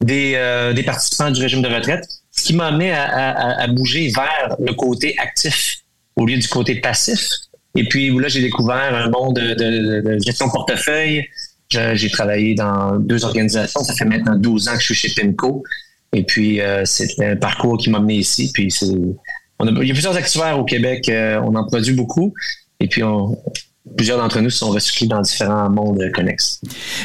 des, 0.00 0.32
euh, 0.36 0.72
des 0.72 0.82
participants 0.82 1.30
du 1.30 1.40
régime 1.40 1.62
de 1.62 1.68
retraite, 1.68 2.04
ce 2.30 2.44
qui 2.44 2.54
m'a 2.54 2.66
amené 2.66 2.92
à, 2.92 3.66
bouger 3.68 4.10
vers 4.14 4.56
le 4.58 4.72
côté 4.72 5.14
actif 5.18 5.78
au 6.16 6.26
lieu 6.26 6.38
du 6.38 6.48
côté 6.48 6.76
passif. 6.76 7.28
Et 7.76 7.84
puis 7.84 8.10
là, 8.18 8.28
j'ai 8.28 8.40
découvert 8.40 8.94
un 8.94 9.10
monde 9.10 9.36
de, 9.36 9.54
de, 9.54 10.18
gestion 10.18 10.46
de 10.46 10.52
portefeuille. 10.52 11.28
J'ai 11.68 12.10
travaillé 12.10 12.54
dans 12.54 12.98
deux 12.98 13.24
organisations. 13.24 13.82
Ça 13.84 13.94
fait 13.94 14.04
maintenant 14.04 14.36
12 14.36 14.68
ans 14.68 14.74
que 14.74 14.80
je 14.80 14.92
suis 14.92 14.94
chez 14.94 15.08
PIMCO. 15.10 15.62
Et 16.12 16.24
puis, 16.24 16.60
euh, 16.60 16.84
c'est 16.84 17.24
un 17.24 17.36
parcours 17.36 17.78
qui 17.78 17.90
m'a 17.90 17.98
amené 17.98 18.16
ici. 18.16 18.50
Puis, 18.52 18.70
c'est 18.70 18.86
il 18.86 19.86
y 19.86 19.90
a 19.90 19.94
plusieurs 19.94 20.16
actuaires 20.16 20.58
au 20.58 20.64
Québec. 20.64 21.08
Euh, 21.08 21.40
on 21.44 21.54
en 21.54 21.66
produit 21.66 21.94
beaucoup. 21.94 22.34
Et 22.80 22.88
puis, 22.88 23.02
on, 23.02 23.38
plusieurs 23.96 24.18
d'entre 24.18 24.40
nous 24.40 24.50
sont 24.50 24.70
recyclés 24.70 25.06
dans 25.06 25.20
différents 25.20 25.70
mondes 25.70 26.02
connexes. 26.14 26.60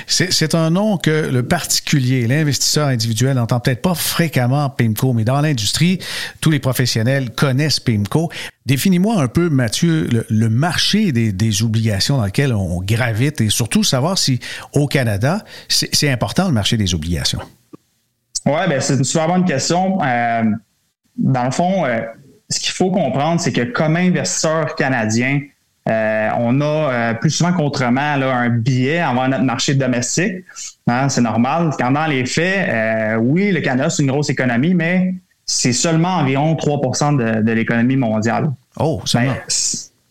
C'est 0.07 0.55
un 0.55 0.69
nom 0.69 0.97
que 0.97 1.29
le 1.29 1.43
particulier, 1.43 2.27
l'investisseur 2.27 2.87
individuel 2.87 3.35
n'entend 3.35 3.59
peut-être 3.59 3.81
pas 3.81 3.95
fréquemment 3.95 4.69
PIMCO, 4.69 5.13
mais 5.13 5.23
dans 5.23 5.41
l'industrie, 5.41 5.99
tous 6.41 6.51
les 6.51 6.59
professionnels 6.59 7.31
connaissent 7.31 7.79
PIMCO. 7.79 8.29
Définis-moi 8.65 9.21
un 9.21 9.27
peu, 9.27 9.49
Mathieu, 9.49 10.09
le, 10.29 10.49
marché 10.49 11.11
des, 11.11 11.63
obligations 11.63 12.17
dans 12.17 12.25
lequel 12.25 12.53
on 12.53 12.81
gravite 12.81 13.41
et 13.41 13.49
surtout 13.49 13.83
savoir 13.83 14.17
si 14.17 14.39
au 14.73 14.87
Canada, 14.87 15.43
c'est 15.69 16.09
important 16.09 16.47
le 16.47 16.53
marché 16.53 16.75
des 16.75 16.93
obligations. 16.93 17.39
Oui, 18.45 18.61
ben 18.69 18.79
c'est 18.79 18.95
une 18.95 19.03
super 19.03 19.27
bonne 19.27 19.45
question. 19.45 19.99
Euh, 20.03 20.43
dans 21.17 21.45
le 21.45 21.51
fond, 21.51 21.85
euh, 21.85 22.01
ce 22.49 22.59
qu'il 22.59 22.73
faut 22.73 22.91
comprendre, 22.91 23.41
c'est 23.41 23.51
que 23.51 23.61
comme 23.61 23.95
investisseur 23.95 24.75
canadien, 24.75 25.39
euh, 25.87 26.29
on 26.39 26.61
a 26.61 26.65
euh, 26.65 27.13
plus 27.13 27.29
souvent 27.29 27.53
qu'autrement 27.53 28.15
là, 28.15 28.35
un 28.35 28.49
billet 28.49 28.99
avant 28.99 29.27
notre 29.27 29.43
marché 29.43 29.75
domestique. 29.75 30.43
Hein, 30.87 31.09
c'est 31.09 31.21
normal. 31.21 31.71
Quand 31.77 31.91
dans 31.91 32.07
les 32.07 32.25
faits, 32.25 32.69
euh, 32.69 33.15
oui, 33.17 33.51
le 33.51 33.61
Canada, 33.61 33.89
c'est 33.89 34.01
une 34.01 34.09
grosse 34.09 34.29
économie, 34.29 34.73
mais 34.73 35.13
c'est 35.45 35.73
seulement 35.73 36.17
environ 36.17 36.55
3% 36.55 37.43
de, 37.43 37.51
l'économie 37.51 37.97
mondiale. 37.97 38.51
Oh, 38.79 39.01
ben, 39.13 39.35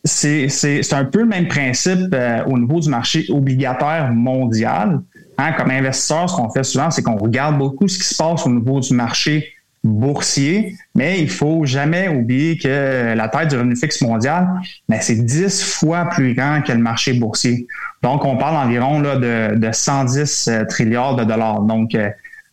c'est 0.05 0.93
un 0.93 1.05
peu 1.07 1.21
le 1.21 1.27
même 1.27 1.49
principe 1.49 2.15
au 2.47 2.59
niveau 2.59 2.79
du 2.79 2.89
marché 2.89 3.27
obligataire 3.31 4.13
mondial. 4.13 5.01
Hein, 5.37 5.53
comme 5.55 5.71
investisseur, 5.71 6.31
ce 6.31 6.37
qu'on 6.37 6.51
fait 6.51 6.63
souvent, 6.63 6.93
c'est 6.93 7.03
qu'on 7.03 7.17
regarde 7.17 7.59
beaucoup 7.59 7.89
ce 7.89 7.99
qui 7.99 8.05
se 8.05 8.15
passe 8.15 8.47
au 8.47 8.51
niveau 8.51 8.79
du 8.79 8.95
marché 8.95 9.53
boursier, 9.85 10.77
mais 10.95 11.21
il 11.21 11.29
faut 11.29 11.67
jamais 11.67 12.09
oublier 12.09 12.57
que 12.57 13.15
la 13.15 13.29
taille 13.29 13.49
du 13.49 13.57
revenu 13.57 13.77
fixe 13.77 14.01
mondial, 14.01 14.49
ben, 14.89 14.99
c'est 15.01 15.15
10 15.15 15.63
fois 15.63 16.07
plus 16.07 16.35
grand 16.35 16.63
que 16.63 16.73
le 16.73 16.79
marché 16.79 17.13
boursier. 17.13 17.67
Donc, 18.03 18.25
on 18.25 18.37
parle 18.39 18.57
environ 18.57 19.01
là, 19.01 19.17
de, 19.17 19.57
de 19.57 19.73
110 19.73 20.49
euh, 20.49 20.65
trilliards 20.65 21.17
de 21.17 21.25
dollars. 21.25 21.61
Donc, 21.61 21.95
euh, 21.95 22.09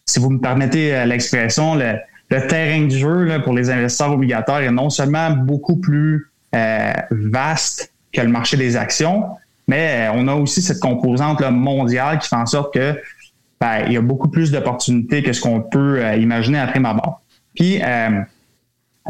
si 0.05 0.19
vous 0.19 0.29
me 0.29 0.39
permettez 0.39 0.93
euh, 0.93 1.05
l'expression, 1.05 1.75
le, 1.75 1.95
terrain 2.47 2.85
de 2.85 2.89
jeu 2.89 3.23
là, 3.23 3.39
pour 3.39 3.53
les 3.53 3.69
investisseurs 3.69 4.11
obligataires 4.11 4.59
est 4.59 4.71
non 4.71 4.89
seulement 4.89 5.31
beaucoup 5.31 5.77
plus 5.77 6.29
vaste 7.11 7.93
que 8.13 8.21
le 8.21 8.27
marché 8.27 8.57
des 8.57 8.75
actions, 8.75 9.25
mais 9.67 10.09
on 10.13 10.27
a 10.27 10.35
aussi 10.35 10.61
cette 10.61 10.79
composante 10.79 11.39
là, 11.39 11.51
mondiale 11.51 12.19
qui 12.19 12.27
fait 12.27 12.35
en 12.35 12.45
sorte 12.45 12.73
que 12.73 12.97
ben, 13.59 13.83
il 13.87 13.93
y 13.93 13.97
a 13.97 14.01
beaucoup 14.01 14.29
plus 14.29 14.51
d'opportunités 14.51 15.23
que 15.23 15.33
ce 15.33 15.41
qu'on 15.41 15.61
peut 15.61 16.01
imaginer 16.17 16.59
après 16.59 16.79
ma 16.79 16.93
barre. 16.93 17.20
Puis, 17.55 17.81
euh, 17.83 18.21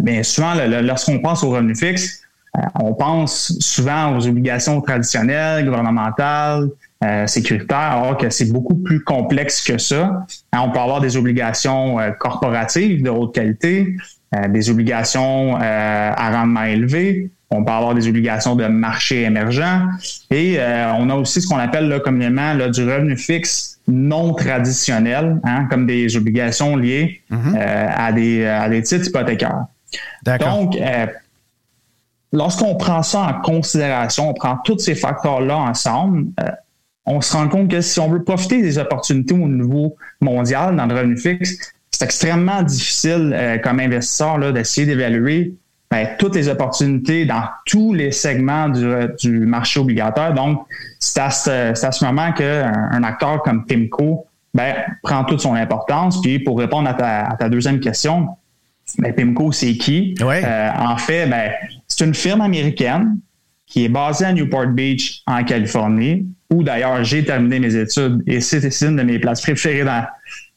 bien 0.02 0.24
souvent, 0.24 0.54
lorsqu'on 0.82 1.20
pense 1.20 1.44
au 1.44 1.52
revenu 1.52 1.76
fixe, 1.76 2.22
euh, 2.58 2.62
on 2.82 2.94
pense 2.94 3.58
souvent 3.60 4.18
aux 4.18 4.28
obligations 4.28 4.82
traditionnelles, 4.82 5.66
gouvernementales, 5.66 6.70
euh, 7.04 7.26
sécuritaires, 7.26 7.78
alors 7.78 8.18
que 8.18 8.30
c'est 8.30 8.52
beaucoup 8.52 8.76
plus 8.76 9.04
complexe 9.04 9.64
que 9.64 9.78
ça. 9.78 10.26
Hein, 10.52 10.60
on 10.64 10.72
peut 10.72 10.80
avoir 10.80 11.02
des 11.02 11.18
obligations 11.18 11.98
corporatives 12.20 13.02
de 13.04 13.10
haute 13.10 13.34
qualité, 13.34 13.96
des 14.50 14.70
obligations 14.70 15.58
à 15.60 16.32
rendement 16.32 16.64
élevé, 16.64 17.30
on 17.52 17.64
peut 17.64 17.72
avoir 17.72 17.94
des 17.94 18.08
obligations 18.08 18.56
de 18.56 18.66
marché 18.66 19.24
émergent 19.24 19.62
et 20.30 20.58
on 20.98 21.10
a 21.10 21.16
aussi 21.16 21.42
ce 21.42 21.48
qu'on 21.48 21.58
appelle 21.58 21.90
là, 21.90 22.00
communément 22.00 22.54
là, 22.54 22.70
du 22.70 22.84
revenu 22.90 23.18
fixe 23.18 23.72
non 23.88 24.34
traditionnels, 24.34 25.40
hein, 25.44 25.68
comme 25.70 25.86
des 25.86 26.16
obligations 26.16 26.76
liées 26.76 27.22
mhm. 27.30 27.56
euh, 27.56 27.88
à, 27.90 28.12
des, 28.12 28.46
à 28.46 28.70
des 28.70 28.82
titres 28.82 29.08
hypothécaires. 29.08 29.66
Donc, 30.40 30.76
euh, 30.76 31.08
lorsqu'on 32.32 32.76
prend 32.76 33.04
ça 33.04 33.22
en 33.22 33.42
considération, 33.42 34.30
on 34.30 34.34
prend 34.34 34.58
tous 34.64 34.80
ces 34.80 34.96
facteurs-là 34.96 35.58
ensemble, 35.58 36.28
euh, 36.40 36.50
on 37.06 37.20
se 37.20 37.36
rend 37.36 37.48
compte 37.48 37.70
que 37.70 37.82
si 37.82 38.00
on 38.00 38.10
veut 38.10 38.24
profiter 38.24 38.62
des 38.62 38.78
opportunités 38.78 39.34
au 39.34 39.48
niveau 39.48 39.96
mondial 40.22 40.76
dans 40.76 40.86
le 40.86 40.96
revenu 40.96 41.18
fixe, 41.18 41.58
c'est 41.90 42.06
extrêmement 42.06 42.62
difficile 42.62 43.60
comme 43.64 43.80
investisseur 43.80 44.54
d'essayer 44.54 44.86
d'évaluer 44.86 45.54
ben, 45.92 46.08
toutes 46.18 46.36
les 46.36 46.48
opportunités 46.48 47.26
dans 47.26 47.44
tous 47.66 47.94
les 47.94 48.14
segments 48.14 48.70
du, 48.70 48.90
du 49.20 49.46
marché 49.46 49.82
obligataire. 49.82 50.34
Donc, 50.34 50.66
c'est 51.00 51.20
à, 51.20 51.30
ce, 51.30 52.06
moment 52.06 52.32
qu'un 52.32 52.72
un 52.92 53.04
acteur 53.04 53.44
comme 53.44 53.66
Pimco 53.66 54.26
ben, 54.54 54.76
prend 55.04 55.26
toute 55.26 55.42
son 55.42 55.54
importance. 55.54 56.22
Puis 56.22 56.40
pour 56.40 56.58
répondre 56.58 56.90
à 56.90 57.36
ta, 57.38 57.50
deuxième 57.50 57.82
question, 57.82 58.30
ben, 59.00 59.14
Pimco, 59.14 59.52
c'est 59.52 59.76
qui? 59.76 60.16
Euh, 60.22 60.70
en 60.80 60.96
fait, 60.96 61.28
ben, 61.28 61.52
c'est 61.88 62.06
une 62.06 62.16
firme 62.16 62.40
américaine 62.40 63.20
qui 63.66 63.84
est 63.84 63.90
basée 63.90 64.26
à 64.26 64.34
Newport 64.34 64.68
Beach, 64.68 65.24
en 65.28 65.44
Californie, 65.44 66.26
où 66.50 66.64
d'ailleurs 66.64 67.04
j'ai 67.04 67.26
terminé 67.26 67.60
mes 67.60 67.76
études 67.76 68.22
et 68.28 68.40
c'est 68.40 68.60
une 68.82 68.96
de 68.98 69.04
mes 69.04 69.20
places 69.20 69.42
préférées 69.42 69.84
dans, 69.84 70.06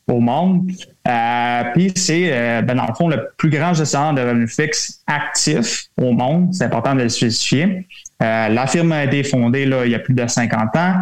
au 0.08 0.20
monde. 0.20 0.70
Euh, 1.06 1.62
puis 1.74 1.92
c'est, 1.94 2.30
euh, 2.30 2.62
ben, 2.62 2.76
dans 2.76 2.86
le 2.86 2.94
fond, 2.94 3.08
le 3.08 3.30
plus 3.36 3.50
grand 3.50 3.74
gestionnaire 3.74 4.14
de 4.14 4.20
revenus 4.20 4.54
fixes 4.54 5.02
actif 5.06 5.86
au 6.00 6.12
monde. 6.12 6.52
C'est 6.52 6.64
important 6.64 6.94
de 6.94 7.02
le 7.02 7.08
spécifier. 7.08 7.86
Euh, 8.22 8.48
la 8.48 8.66
firme 8.66 8.92
a 8.92 9.04
été 9.04 9.22
fondée 9.24 9.66
là, 9.66 9.84
il 9.84 9.92
y 9.92 9.94
a 9.94 9.98
plus 9.98 10.14
de 10.14 10.26
50 10.26 10.76
ans. 10.76 10.94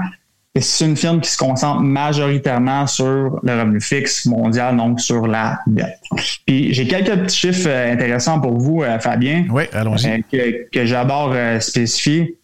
Et 0.54 0.60
c'est 0.60 0.84
une 0.84 0.98
firme 0.98 1.20
qui 1.20 1.30
se 1.30 1.38
concentre 1.38 1.80
majoritairement 1.80 2.86
sur 2.86 3.40
le 3.42 3.60
revenu 3.60 3.80
fixe 3.80 4.26
mondial, 4.26 4.76
donc 4.76 5.00
sur 5.00 5.26
la 5.26 5.60
dette. 5.66 5.98
Puis 6.46 6.74
j'ai 6.74 6.86
quelques 6.86 7.22
petits 7.22 7.38
chiffres 7.38 7.70
intéressants 7.70 8.38
pour 8.38 8.58
vous, 8.58 8.84
Fabien. 9.00 9.46
Oui, 9.48 9.62
allons-y. 9.72 10.22
que, 10.30 10.68
que 10.70 10.84
j'adore 10.84 11.34
spécifier. 11.60 12.36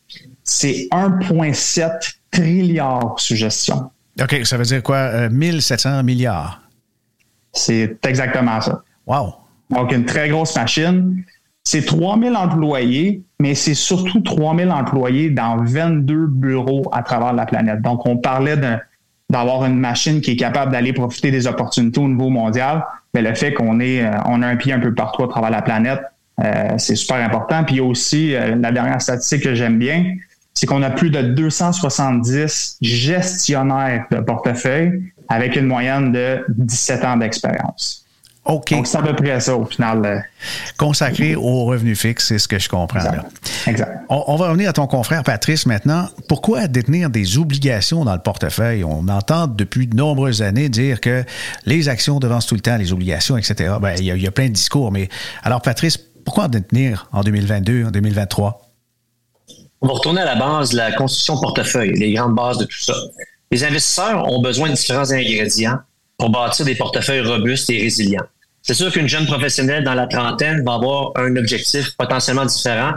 C'est 0.43 0.89
1,7 0.91 2.15
trilliard 2.31 3.17
sous 3.19 3.37
gestion. 3.37 3.91
OK, 4.21 4.41
ça 4.45 4.57
veut 4.57 4.65
dire 4.65 4.83
quoi? 4.83 5.29
1700 5.29 5.89
euh, 5.89 6.03
milliards. 6.03 6.61
C'est 7.53 7.99
exactement 8.07 8.61
ça. 8.61 8.83
Wow. 9.07 9.35
Donc, 9.71 9.93
une 9.93 10.05
très 10.05 10.29
grosse 10.29 10.57
machine. 10.57 11.25
C'est 11.65 11.85
3000 11.85 12.35
employés, 12.35 13.23
mais 13.39 13.55
c'est 13.55 13.75
surtout 13.75 14.21
3000 14.21 14.71
employés 14.71 15.31
dans 15.31 15.63
22 15.63 16.27
bureaux 16.27 16.89
à 16.93 17.03
travers 17.03 17.33
la 17.35 17.45
planète. 17.45 17.83
Donc, 17.83 18.07
on 18.07 18.17
parlait 18.17 18.57
d'avoir 19.29 19.67
une 19.67 19.79
machine 19.79 20.21
qui 20.21 20.33
est 20.33 20.37
capable 20.37 20.73
d'aller 20.73 20.93
profiter 20.93 21.31
des 21.31 21.47
opportunités 21.47 22.01
au 22.01 22.09
niveau 22.09 22.31
mondial. 22.31 22.85
Mais 23.15 23.23
le 23.23 23.35
fait 23.35 23.53
qu'on 23.53 23.81
est, 23.81 24.03
euh, 24.03 24.13
on 24.27 24.43
a 24.43 24.47
un 24.47 24.57
pied 24.57 24.73
un 24.73 24.81
peu 24.81 24.95
partout 24.95 25.25
à 25.25 25.29
travers 25.29 25.51
la 25.51 25.63
planète, 25.63 26.01
euh, 26.43 26.71
c'est 26.79 26.97
super 26.97 27.17
important. 27.17 27.65
Puis 27.65 27.81
aussi, 27.81 28.33
la 28.33 28.73
dernière 28.73 29.03
statistique 29.03 29.43
que 29.43 29.55
j'aime 29.55 29.79
bien, 29.79 30.15
c'est 30.59 30.67
qu'on 30.67 30.83
a 30.83 30.91
plus 30.91 31.11
de 31.11 31.23
270 31.23 32.79
gestionnaires 32.83 34.07
de 34.11 34.19
portefeuille 34.19 35.13
avec 35.29 35.55
une 35.55 35.67
moyenne 35.67 36.11
de 36.11 36.45
17 36.49 37.05
ans 37.05 37.17
d'expérience. 37.17 38.05
OK. 38.45 38.71
Donc, 38.71 38.89
c'est 38.89 38.99
à 38.99 39.03
peu 39.03 39.15
près 39.15 39.39
ça 39.39 39.55
au 39.55 39.67
final. 39.67 40.05
Euh, 40.05 40.19
Consacré 40.77 41.37
au 41.37 41.67
revenu 41.67 41.95
fixe, 41.95 42.27
c'est 42.27 42.41
ce 42.41 42.49
que 42.49 42.59
je 42.59 42.69
comprends. 42.69 42.99
Exact. 43.69 44.01
On, 44.09 44.35
va 44.35 44.49
revenir 44.49 44.71
à 44.71 44.73
ton 44.73 44.89
confrère 44.89 45.23
Patrice 45.23 45.65
maintenant. 45.65 46.09
Pourquoi 46.29 46.67
détenir 46.67 47.09
des 47.09 47.39
obligations 47.39 48.05
dans 48.05 48.15
le 48.15 48.23
portefeuille? 48.23 48.83
On 48.83 49.07
entend 49.07 49.47
depuis 49.47 49.87
de 49.87 49.95
nombreuses 49.95 50.43
années 50.43 50.69
dire 50.69 51.01
que 51.01 51.25
les 51.67 51.89
actions 51.89 52.19
devancent 52.19 52.47
tout 52.47 52.57
le 52.57 52.63
temps 52.63 52.79
les 52.79 52.93
obligations, 52.93 53.37
etc. 53.37 53.75
Ben, 53.81 53.95
il 53.97 54.07
y, 54.07 54.27
a 54.27 54.31
plein 54.33 54.49
de 54.49 54.55
discours, 54.55 54.91
mais 54.91 55.09
alors 55.45 55.63
Patrice, 55.63 55.99
pourquoi 56.25 56.49
détenir 56.49 57.07
en 57.13 57.21
2022, 57.21 57.85
en 57.85 57.91
2023? 57.93 58.68
On 59.81 59.87
va 59.87 59.95
retourner 59.95 60.21
à 60.21 60.25
la 60.25 60.35
base 60.35 60.71
de 60.71 60.77
la 60.77 60.93
constitution 60.93 61.39
portefeuille, 61.41 61.93
les 61.93 62.13
grandes 62.13 62.35
bases 62.35 62.59
de 62.59 62.65
tout 62.65 62.81
ça. 62.81 62.95
Les 63.51 63.65
investisseurs 63.65 64.31
ont 64.31 64.41
besoin 64.41 64.69
de 64.69 64.75
différents 64.75 65.11
ingrédients 65.11 65.79
pour 66.19 66.31
bâtir 66.31 66.67
des 66.67 66.75
portefeuilles 66.75 67.21
robustes 67.21 67.71
et 67.71 67.81
résilients. 67.81 68.27
C'est 68.63 68.75
sûr 68.75 68.93
qu'une 68.93 69.09
jeune 69.09 69.27
professionnelle 69.27 69.85
dans 69.85 69.95
la 69.95 70.07
trentaine 70.07 70.65
va 70.65 70.75
avoir 70.75 71.13
un 71.15 71.37
objectif 71.37 71.97
potentiellement 71.97 72.45
différent 72.45 72.93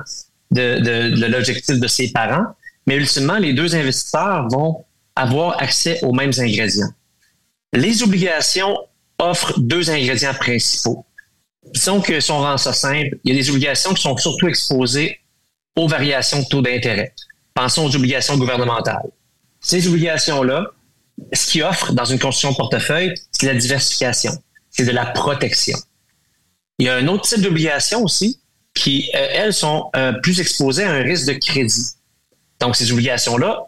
de, 0.50 1.28
l'objectif 1.28 1.80
de 1.80 1.88
ses 1.88 2.12
parents, 2.12 2.48
mais 2.88 2.96
ultimement, 2.96 3.38
les 3.38 3.54
deux 3.54 3.76
investisseurs 3.76 4.48
vont 4.50 4.84
avoir 5.16 5.62
accès 5.62 6.04
aux 6.04 6.14
mêmes 6.14 6.34
ingrédients. 6.38 6.90
Les 7.74 8.04
obligations 8.04 8.78
offrent 9.20 9.60
deux 9.60 9.90
ingrédients 9.90 10.34
principaux. 10.34 11.06
Disons 11.74 12.02
que 12.02 12.20
si 12.20 12.32
on 12.32 12.40
rend 12.40 12.58
ça 12.58 12.74
simple, 12.74 13.18
il 13.24 13.34
y 13.34 13.38
a 13.38 13.42
des 13.42 13.50
obligations 13.50 13.94
qui 13.94 14.02
sont 14.02 14.18
surtout 14.18 14.48
exposées 14.48 15.21
aux 15.76 15.88
variations 15.88 16.40
de 16.40 16.46
taux 16.46 16.62
d'intérêt. 16.62 17.14
Pensons 17.54 17.86
aux 17.86 17.96
obligations 17.96 18.38
gouvernementales. 18.38 19.10
Ces 19.60 19.88
obligations-là, 19.88 20.66
ce 21.34 21.52
qu'ils 21.52 21.64
offrent 21.64 21.94
dans 21.94 22.06
une 22.06 22.20
construction 22.20 22.54
portefeuille, 22.54 23.14
c'est 23.32 23.46
la 23.46 23.56
diversification, 23.56 24.32
c'est 24.70 24.86
de 24.86 24.92
la 24.92 25.06
protection. 25.06 25.78
Il 26.80 26.86
y 26.86 26.90
a 26.90 26.96
un 26.96 27.08
autre 27.08 27.24
type 27.24 27.42
d'obligations 27.42 28.04
aussi 28.04 28.40
qui, 28.74 29.10
euh, 29.14 29.28
elles, 29.32 29.54
sont 29.54 29.90
euh, 29.96 30.14
plus 30.24 30.40
exposées 30.40 30.84
à 30.84 30.92
un 30.92 31.04
risque 31.04 31.28
de 31.28 31.34
crédit. 31.34 31.86
Donc, 32.60 32.76
ces 32.76 32.92
obligations-là 32.92 33.68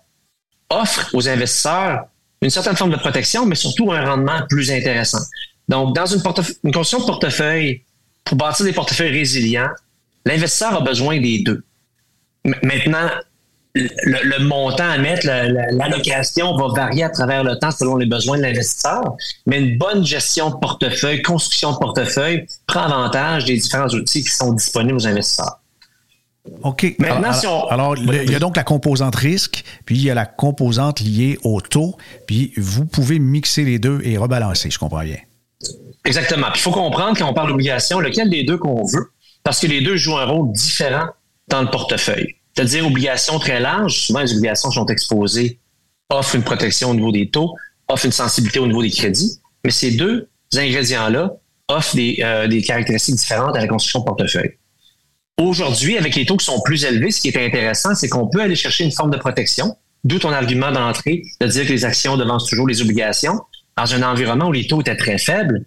offrent 0.70 1.10
aux 1.14 1.28
investisseurs 1.28 2.06
une 2.42 2.50
certaine 2.50 2.76
forme 2.76 2.92
de 2.92 2.98
protection, 2.98 3.46
mais 3.46 3.56
surtout 3.56 3.92
un 3.92 4.04
rendement 4.04 4.42
plus 4.50 4.72
intéressant. 4.72 5.22
Donc, 5.70 5.96
dans 5.96 6.06
une, 6.06 6.22
une 6.64 6.72
construction 6.72 7.00
de 7.00 7.06
portefeuille, 7.06 7.84
pour 8.24 8.38
bâtir 8.38 8.66
des 8.66 8.74
portefeuilles 8.74 9.12
résilients, 9.12 9.70
l'investisseur 10.26 10.74
a 10.76 10.82
besoin 10.82 11.20
des 11.20 11.40
deux. 11.40 11.64
Maintenant, 12.46 13.10
le, 13.76 14.44
montant 14.44 14.90
à 14.90 14.98
mettre, 14.98 15.26
l'allocation 15.26 16.56
va 16.56 16.68
varier 16.76 17.04
à 17.04 17.10
travers 17.10 17.44
le 17.44 17.58
temps 17.58 17.72
selon 17.72 17.98
les 17.98 18.06
besoins 18.06 18.38
de 18.38 18.44
l'investisseur, 18.44 19.16
mais 19.46 19.60
une 19.60 19.78
bonne 19.78 20.06
gestion 20.06 20.52
de 20.52 20.56
portefeuille, 20.56 21.22
construction 21.22 21.74
de 21.74 21.78
portefeuille 21.78 22.46
prend 22.68 22.84
avantage 22.84 23.46
des 23.46 23.58
différents 23.58 23.88
outils 23.88 24.24
qui 24.24 24.30
sont 24.30 24.54
disponibles 24.54 24.98
aux 24.98 25.08
investisseurs. 25.08 25.60
OK. 26.64 26.96
Maintenant, 27.00 27.30
alors, 27.30 27.36
si 27.36 27.48
on... 27.48 27.68
alors, 27.68 27.98
il 27.98 28.32
y 28.32 28.36
a 28.36 28.40
donc 28.40 28.58
la 28.58 28.64
composante 28.64 29.16
risque, 29.16 29.64
puis 29.86 29.96
il 29.96 30.04
y 30.04 30.12
a 30.12 30.14
la 30.14 30.26
composante 30.26 31.00
liée 31.00 31.40
au 31.44 31.62
taux, 31.62 31.96
puis 32.28 32.54
vous 32.58 32.86
pouvez 32.86 33.18
mixer 33.18 33.64
les 33.64 33.80
deux 33.80 34.02
et 34.04 34.18
rebalancer, 34.18 34.70
je 34.70 34.78
comprends 34.78 35.04
bien. 35.04 35.18
Exactement. 36.06 36.48
il 36.54 36.60
faut 36.60 36.72
comprendre 36.72 37.18
quand 37.18 37.30
on 37.30 37.34
parle 37.34 37.50
d'obligation, 37.50 38.02
lequel 38.02 38.30
des 38.30 38.44
deux 38.44 38.58
qu'on 38.58 38.86
veut, 38.86 39.10
parce 39.44 39.62
que 39.62 39.68
les 39.68 39.82
deux 39.82 39.96
jouent 39.96 40.18
un 40.18 40.26
rôle 40.26 40.52
différent 40.52 41.08
dans 41.48 41.62
le 41.62 41.70
portefeuille. 41.70 42.36
C'est-à-dire 42.56 42.86
obligations 42.86 43.40
très 43.40 43.60
larges, 43.60 44.06
souvent 44.06 44.22
les 44.22 44.34
obligations 44.34 44.72
sont 44.72 44.86
exposées, 44.88 45.60
offrent 46.10 46.36
une 46.36 46.44
protection 46.44 46.92
au 46.92 46.96
niveau 46.96 47.12
des 47.12 47.30
taux, 47.30 47.56
offrent 47.88 48.06
une 48.06 48.12
sensibilité 48.12 48.60
au 48.60 48.68
niveau 48.68 48.84
des 48.84 48.92
crédits, 48.92 49.40
mais 49.64 49.72
ces 49.72 49.92
deux 49.92 50.30
ingrédients-là 50.56 51.34
offrent 51.68 51.96
des, 51.96 52.18
euh, 52.24 52.48
des 52.48 52.62
caractéristiques 52.62 53.16
différentes 53.16 53.56
à 53.56 53.60
la 53.60 53.68
construction 53.68 54.02
de 54.02 54.06
portefeuille. 54.06 54.52
Aujourd'hui, 55.42 55.98
avec 55.98 56.16
les 56.16 56.26
taux 56.26 56.38
qui 56.38 56.46
sont 56.46 56.62
plus 56.62 56.86
élevés, 56.86 57.10
ce 57.10 57.22
qui 57.22 57.30
est 57.30 57.46
intéressant, 57.46 57.96
c'est 57.96 58.08
qu'on 58.08 58.28
peut 58.28 58.42
aller 58.42 58.56
chercher 58.56 58.84
une 58.84 58.92
forme 58.92 59.10
de 59.10 59.18
protection, 59.18 59.76
d'où 60.04 60.20
ton 60.20 60.32
argument 60.32 60.72
d'entrée 60.72 61.24
de 61.42 61.48
dire 61.48 61.66
que 61.66 61.72
les 61.72 61.86
actions 61.86 62.18
devancent 62.18 62.48
toujours 62.48 62.68
les 62.68 62.82
obligations. 62.82 63.40
Dans 63.76 63.96
un 63.96 64.04
environnement 64.04 64.50
où 64.50 64.52
les 64.52 64.68
taux 64.68 64.82
étaient 64.82 64.96
très 64.96 65.18
faibles, 65.18 65.66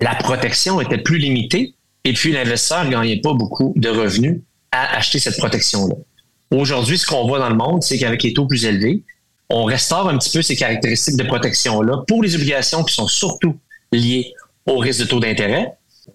la 0.00 0.16
protection 0.16 0.80
était 0.80 0.98
plus 0.98 1.18
limitée 1.18 1.74
et 2.02 2.12
puis 2.12 2.32
l'investisseur 2.32 2.84
ne 2.84 2.90
gagnait 2.90 3.20
pas 3.20 3.32
beaucoup 3.32 3.72
de 3.76 3.88
revenus 3.88 4.40
à 4.74 4.96
acheter 4.96 5.18
cette 5.18 5.38
protection-là. 5.38 5.94
Aujourd'hui, 6.50 6.98
ce 6.98 7.06
qu'on 7.06 7.26
voit 7.26 7.38
dans 7.38 7.48
le 7.48 7.56
monde, 7.56 7.82
c'est 7.82 7.98
qu'avec 7.98 8.22
les 8.22 8.32
taux 8.32 8.46
plus 8.46 8.64
élevés, 8.64 9.02
on 9.48 9.64
restaure 9.64 10.08
un 10.08 10.18
petit 10.18 10.30
peu 10.30 10.42
ces 10.42 10.56
caractéristiques 10.56 11.16
de 11.16 11.24
protection-là 11.24 12.04
pour 12.08 12.22
les 12.22 12.34
obligations 12.34 12.82
qui 12.82 12.94
sont 12.94 13.06
surtout 13.06 13.56
liées 13.92 14.32
au 14.66 14.78
risque 14.78 15.00
de 15.00 15.04
taux 15.06 15.20
d'intérêt, 15.20 15.72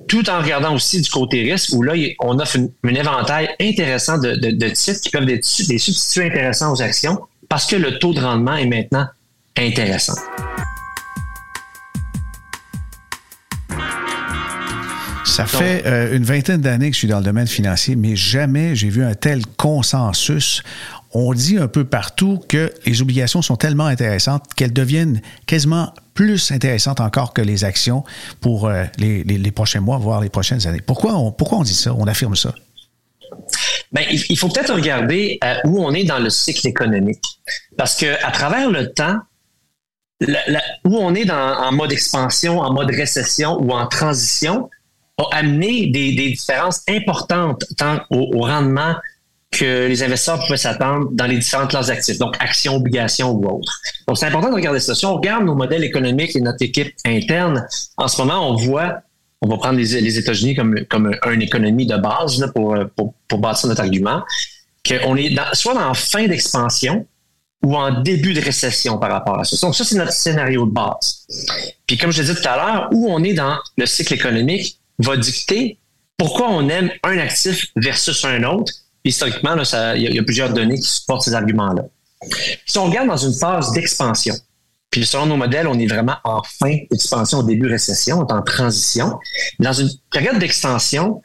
tout 0.07 0.29
en 0.29 0.41
regardant 0.41 0.75
aussi 0.75 1.01
du 1.01 1.09
côté 1.09 1.43
risque, 1.49 1.73
où 1.73 1.83
là, 1.83 1.93
on 2.19 2.37
offre 2.39 2.57
un 2.57 2.93
éventail 2.93 3.49
intéressant 3.59 4.17
de, 4.17 4.35
de, 4.35 4.69
titres 4.69 5.01
qui 5.01 5.09
peuvent 5.09 5.29
être 5.29 5.67
des 5.67 5.77
substituts 5.77 6.23
intéressants 6.23 6.73
aux 6.73 6.81
actions 6.81 7.19
parce 7.47 7.65
que 7.65 7.75
le 7.75 7.97
taux 7.97 8.13
de 8.13 8.19
rendement 8.19 8.55
est 8.55 8.67
maintenant 8.67 9.07
intéressant. 9.57 10.15
Ça 15.39 15.45
fait 15.45 15.85
euh, 15.85 16.15
une 16.15 16.23
vingtaine 16.23 16.59
d'années 16.59 16.89
que 16.89 16.95
je 16.95 16.99
suis 16.99 17.07
dans 17.07 17.19
le 17.19 17.23
domaine 17.23 17.47
financier, 17.47 17.95
mais 17.95 18.17
jamais 18.17 18.75
j'ai 18.75 18.89
vu 18.89 19.05
un 19.05 19.13
tel 19.13 19.45
consensus. 19.45 20.63
On 21.13 21.33
dit 21.33 21.57
un 21.57 21.69
peu 21.69 21.85
partout 21.85 22.41
que 22.49 22.73
les 22.85 23.01
obligations 23.01 23.41
sont 23.41 23.55
tellement 23.55 23.85
intéressantes 23.85 24.43
qu'elles 24.55 24.73
deviennent 24.73 25.21
quasiment 25.45 25.93
plus 26.13 26.51
intéressantes 26.51 26.99
encore 26.99 27.33
que 27.33 27.41
les 27.41 27.63
actions 27.63 28.03
pour 28.41 28.67
euh, 28.67 28.83
les, 28.97 29.51
prochains 29.51 29.79
mois, 29.79 29.97
voire 29.97 30.19
les 30.19 30.27
prochaines 30.29 30.67
années. 30.67 30.81
Pourquoi 30.85 31.15
on, 31.15 31.31
pourquoi 31.31 31.59
on 31.59 31.63
dit 31.63 31.73
ça? 31.73 31.93
On 31.97 32.05
affirme 32.05 32.35
ça? 32.35 32.53
Bien, 33.93 34.03
il 34.11 34.37
faut 34.37 34.49
peut-être 34.49 34.73
regarder 34.73 35.39
euh, 35.43 35.55
où 35.63 35.81
on 35.81 35.93
est 35.93 36.03
dans 36.03 36.19
le 36.19 36.29
cycle 36.29 36.67
économique. 36.67 37.23
Parce 37.77 37.95
que 37.95 38.23
à 38.25 38.31
travers 38.31 38.69
le 38.69 38.91
temps, 38.91 39.19
où 40.83 40.97
on 40.97 41.15
est 41.15 41.31
en 41.31 41.71
mode 41.71 41.93
expansion, 41.93 42.59
en 42.59 42.73
mode 42.73 42.89
récession 42.89 43.57
ou 43.61 43.71
en 43.71 43.87
transition, 43.87 44.69
a 45.19 45.37
amené 45.37 45.87
des, 45.87 46.11
différences 46.11 46.81
importantes 46.87 47.63
tant 47.77 47.99
au, 48.09 48.41
rendement 48.41 48.95
que 49.51 49.87
les 49.87 50.03
investisseurs 50.03 50.39
pouvaient 50.45 50.57
s'attendre 50.57 51.09
dans 51.11 51.25
les 51.25 51.37
différentes 51.37 51.71
classes 51.71 51.87
d'actifs, 51.87 52.19
donc 52.19 52.35
actions, 52.39 52.75
obligations 52.75 53.31
ou 53.31 53.45
autres. 53.45 53.73
Donc, 54.07 54.17
c'est 54.17 54.27
important 54.27 54.49
de 54.49 54.55
regarder 54.55 54.79
ça. 54.79 54.93
Si 54.93 55.05
on 55.05 55.15
regarde 55.15 55.45
nos 55.45 55.55
modèles 55.55 55.83
économiques 55.83 56.35
et 56.35 56.41
notre 56.41 56.61
équipe 56.61 56.93
interne, 57.05 57.65
en 57.97 58.07
ce 58.07 58.21
moment, 58.21 58.47
on 58.49 58.55
voit, 58.55 59.01
on 59.41 59.47
va 59.47 59.57
prendre 59.57 59.77
les, 59.77 60.19
États-Unis 60.19 60.55
comme, 60.55 61.15
une 61.31 61.41
économie 61.41 61.87
de 61.87 61.97
base 61.97 62.45
pour, 62.53 63.39
bâtir 63.39 63.69
notre 63.69 63.81
argument, 63.81 64.21
qu'on 64.87 65.15
est 65.15 65.35
soit 65.53 65.75
en 65.75 65.93
fin 65.95 66.27
d'expansion 66.27 67.07
ou 67.63 67.75
en 67.75 68.01
début 68.01 68.33
de 68.33 68.41
récession 68.41 68.97
par 68.97 69.11
rapport 69.11 69.39
à 69.39 69.43
ça. 69.43 69.57
Donc, 69.65 69.75
ça, 69.75 69.83
c'est 69.83 69.97
notre 69.97 70.13
scénario 70.13 70.65
de 70.65 70.71
base. 70.71 71.25
Puis, 71.87 71.97
comme 71.97 72.11
je 72.11 72.21
disais 72.21 72.35
tout 72.35 72.47
à 72.47 72.55
l'heure, 72.55 72.89
où 72.93 73.11
on 73.11 73.23
est 73.23 73.33
dans 73.33 73.57
le 73.77 73.85
cycle 73.85 74.13
économique, 74.13 74.79
va 74.99 75.17
dicter 75.17 75.79
pourquoi 76.17 76.49
on 76.49 76.67
aime 76.69 76.91
un 77.03 77.17
actif 77.17 77.67
versus 77.75 78.23
un 78.25 78.43
autre. 78.43 78.71
Historiquement, 79.05 79.55
il 79.95 80.01
y, 80.01 80.19
a 80.19 80.23
plusieurs 80.23 80.53
données 80.53 80.75
qui 80.75 80.89
supportent 80.89 81.23
ces 81.23 81.33
arguments-là. 81.33 81.83
Si 82.65 82.77
on 82.77 82.85
regarde 82.85 83.07
dans 83.07 83.17
une 83.17 83.33
phase 83.33 83.71
d'expansion, 83.71 84.35
puis 84.91 85.05
selon 85.05 85.27
nos 85.27 85.37
modèles, 85.37 85.67
on 85.67 85.79
est 85.79 85.87
vraiment 85.87 86.17
en 86.25 86.41
fin 86.43 86.77
d'expansion, 86.91 87.39
au 87.39 87.43
début 87.43 87.67
récession, 87.67 88.19
on 88.19 88.27
est 88.27 88.33
en 88.33 88.41
transition. 88.41 89.17
Dans 89.59 89.71
une 89.71 89.89
période 90.11 90.37
d'extension, 90.39 91.21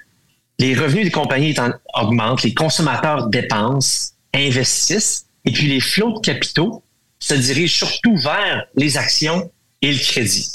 les 0.60 0.74
revenus 0.74 1.04
des 1.04 1.10
compagnies 1.10 1.54
augmentent, 1.94 2.42
les 2.42 2.54
consommateurs 2.54 3.26
dépensent, 3.28 4.12
investissent, 4.32 5.26
et 5.44 5.52
puis 5.52 5.66
les 5.66 5.80
flots 5.80 6.12
de 6.12 6.20
capitaux 6.20 6.84
se 7.18 7.34
dirigent 7.34 7.74
surtout 7.74 8.16
vers 8.16 8.64
les 8.76 8.96
actions 8.96 9.50
et 9.82 9.92
le 9.92 9.98
crédit. 9.98 10.48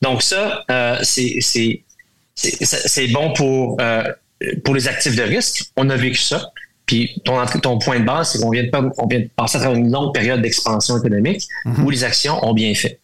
Donc 0.00 0.22
ça, 0.22 0.64
euh, 0.70 0.98
c'est 1.02 1.84
c'est 2.34 3.08
bon 3.08 3.32
pour, 3.32 3.76
euh, 3.80 4.04
pour 4.64 4.74
les 4.74 4.88
actifs 4.88 5.16
de 5.16 5.22
risque. 5.22 5.64
On 5.76 5.88
a 5.90 5.96
vécu 5.96 6.20
ça. 6.20 6.50
Puis 6.86 7.22
ton, 7.24 7.44
ton 7.46 7.78
point 7.78 8.00
de 8.00 8.04
base, 8.04 8.32
c'est 8.32 8.40
qu'on 8.40 8.50
vient, 8.50 8.64
de, 8.64 8.70
on 8.98 9.06
vient 9.06 9.20
de 9.20 9.30
passer 9.34 9.56
à 9.56 9.60
travers 9.60 9.78
une 9.78 9.90
longue 9.90 10.12
période 10.12 10.42
d'expansion 10.42 10.98
économique 10.98 11.46
mhm. 11.64 11.84
où 11.84 11.90
les 11.90 12.04
actions 12.04 12.44
ont 12.44 12.52
bien 12.52 12.74
fait. 12.74 13.00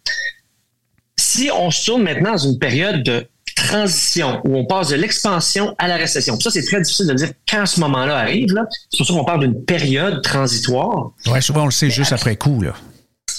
Si 1.16 1.50
on 1.54 1.70
se 1.70 1.86
tourne 1.86 2.02
maintenant 2.02 2.32
dans 2.32 2.38
une 2.38 2.58
période 2.58 3.02
de 3.02 3.26
transition 3.54 4.40
où 4.44 4.56
on 4.56 4.64
passe 4.64 4.88
de 4.88 4.96
l'expansion 4.96 5.74
à 5.78 5.88
la 5.88 5.96
récession. 5.96 6.38
Ça, 6.40 6.50
c'est 6.50 6.64
très 6.64 6.80
difficile 6.80 7.06
de 7.06 7.14
dire 7.14 7.30
quand 7.48 7.66
ce 7.66 7.80
moment-là 7.80 8.18
arrive. 8.18 8.48
C'est 8.90 8.98
pour 8.98 9.06
ça 9.06 9.12
qu'on 9.12 9.24
parle 9.24 9.40
d'une 9.40 9.64
période 9.64 10.22
transitoire. 10.22 11.10
Oui, 11.26 11.42
souvent 11.42 11.62
on 11.62 11.66
le 11.66 11.70
sait 11.70 11.90
juste 11.90 12.12
après 12.12 12.36
coup. 12.36 12.62
Là. 12.62 12.74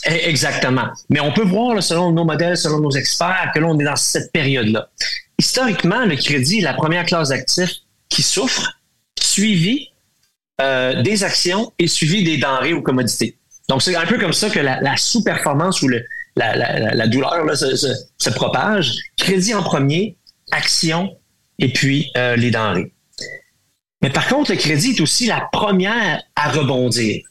Eh, 0.10 0.30
exactement. 0.30 0.88
Mais 1.10 1.20
on 1.20 1.32
peut 1.32 1.44
voir, 1.44 1.82
selon 1.82 2.12
nos 2.12 2.26
modèles, 2.26 2.58
selon 2.58 2.80
nos 2.80 2.92
experts, 2.92 3.52
que 3.54 3.60
là, 3.60 3.68
on 3.68 3.80
est 3.80 3.84
dans 3.84 3.96
cette 3.96 4.32
période-là 4.32 4.90
historiquement, 5.42 6.06
le 6.06 6.16
crédit 6.16 6.60
est 6.60 6.62
la 6.62 6.76
première 6.76 7.04
classe 7.04 7.30
d'actifs 7.30 7.78
qui 8.10 8.22
souffre, 8.22 8.80
suivi 9.20 9.88
euh, 10.62 11.02
des 11.02 11.24
actions 11.24 11.74
et 11.80 11.88
suivi 11.88 12.24
des 12.24 12.38
denrées 12.38 12.74
ou 12.74 12.84
commodités. 12.84 13.40
Donc, 13.68 13.82
c'est 13.82 13.96
un 13.96 14.06
peu 14.06 14.20
comme 14.20 14.34
ça 14.34 14.52
que 14.52 14.60
la, 14.60 14.98
sous-performance 14.98 15.82
ou 15.82 15.90
la, 16.36 17.08
douleur 17.08 17.34
se, 17.56 18.30
propage. 18.30 18.94
Crédit 19.18 19.56
en 19.56 19.64
premier, 19.64 20.16
action 20.52 21.18
et 21.58 21.74
puis 21.74 22.12
euh, 22.18 22.36
les 22.36 22.52
denrées. 22.52 22.94
Mais 24.04 24.12
par 24.12 24.28
contre, 24.28 24.52
le 24.52 24.58
crédit 24.58 24.92
est 24.92 25.02
aussi 25.02 25.26
la 25.26 25.50
première 25.52 26.22
à 26.36 26.50
rebondir 26.52 27.24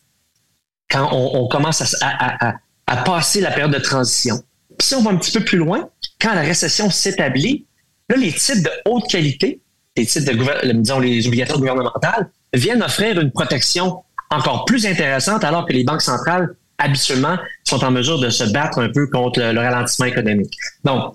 quand 0.90 1.10
on, 1.12 1.46
commence 1.46 1.94
à, 2.02 2.56
à, 2.88 2.96
passer 3.04 3.40
la 3.40 3.52
période 3.52 3.72
de 3.72 3.78
transition. 3.78 4.42
Puis 4.78 4.88
si 4.88 4.94
on 4.96 5.02
va 5.02 5.10
un 5.12 5.16
petit 5.16 5.30
peu 5.30 5.44
plus 5.44 5.58
loin, 5.58 5.88
quand 6.20 6.34
la 6.34 6.40
récession 6.40 6.90
s'établit, 6.90 7.66
Là, 8.10 8.16
les 8.16 8.32
titres 8.32 8.64
de 8.64 8.90
haute 8.90 9.08
qualité, 9.08 9.60
les 9.96 10.04
titres 10.04 10.32
de 10.32 10.72
disons, 10.72 10.98
les 10.98 11.26
obligations 11.26 11.58
gouvernementales, 11.58 12.28
viennent 12.52 12.82
offrir 12.82 13.20
une 13.20 13.30
protection 13.30 14.02
encore 14.30 14.64
plus 14.64 14.84
intéressante 14.84 15.44
alors 15.44 15.66
que 15.66 15.72
les 15.72 15.84
banques 15.84 16.02
centrales, 16.02 16.54
habituellement, 16.78 17.36
sont 17.64 17.84
en 17.84 17.90
mesure 17.90 18.18
de 18.18 18.28
se 18.28 18.44
battre 18.44 18.80
un 18.80 18.90
peu 18.90 19.06
contre 19.06 19.40
le, 19.40 19.58
ralentissement 19.58 20.06
économique. 20.06 20.52
Donc, 20.84 21.14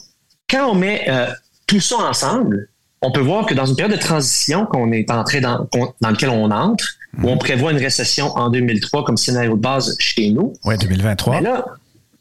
quand 0.50 0.70
on 0.70 0.76
met 0.76 1.06
euh, 1.10 1.28
tout 1.68 1.82
ça 1.82 1.98
ensemble, 1.98 2.70
on 3.02 3.12
peut 3.12 3.22
voir 3.22 3.46
que 3.46 3.54
dans 3.54 3.66
une 3.66 3.76
période 3.76 3.96
de 3.96 4.02
transition 4.02 4.66
qu'on 4.66 4.92
est 4.92 5.12
entré 5.12 5.42
dans, 5.42 5.68
dans 6.02 6.10
lequel 6.10 6.30
on 6.30 6.50
entre, 6.50 6.86
où 7.22 7.30
on 7.30 7.38
prévoit 7.38 7.72
une 7.72 7.78
récession 7.78 8.28
en 8.38 8.50
2003 8.50 9.04
comme 9.04 9.18
scénario 9.18 9.56
de 9.56 9.62
base 9.62 9.96
chez 10.00 10.30
nous. 10.30 10.54
Oui, 10.64 10.78
2023. 10.78 11.42
là, 11.42 11.66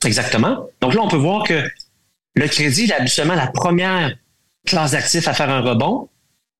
exactement. 0.04 0.66
Donc 0.80 0.94
là, 0.94 1.02
on 1.02 1.08
peut 1.08 1.16
voir 1.16 1.44
que 1.44 1.62
le 2.34 2.48
crédit 2.48 2.84
est 2.84 2.92
habituellement 2.92 3.34
la 3.34 3.46
première 3.46 4.12
classe 4.66 4.92
d'actifs 4.92 5.28
à 5.28 5.34
faire 5.34 5.50
un 5.50 5.60
rebond, 5.60 6.08